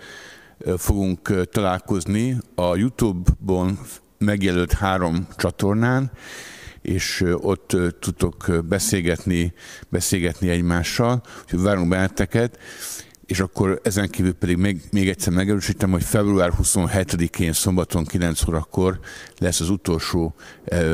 [0.77, 3.79] fogunk találkozni a YouTube-on
[4.17, 6.11] megjelölt három csatornán,
[6.81, 9.53] és ott tudtok beszélgetni,
[9.89, 12.59] beszélgetni egymással, úgyhogy várunk benneteket
[13.25, 18.99] és akkor ezen kívül pedig még, még egyszer megerősítem, hogy február 27-én szombaton 9 órakor
[19.37, 20.35] lesz az utolsó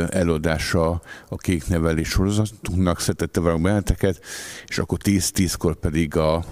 [0.10, 4.22] előadása a kék nevelés sorozatunknak, szeretette várunk benneteket,
[4.68, 6.46] és akkor 10-10-kor pedig a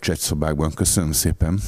[0.00, 0.72] chat szobákban.
[0.72, 1.60] Köszönöm szépen!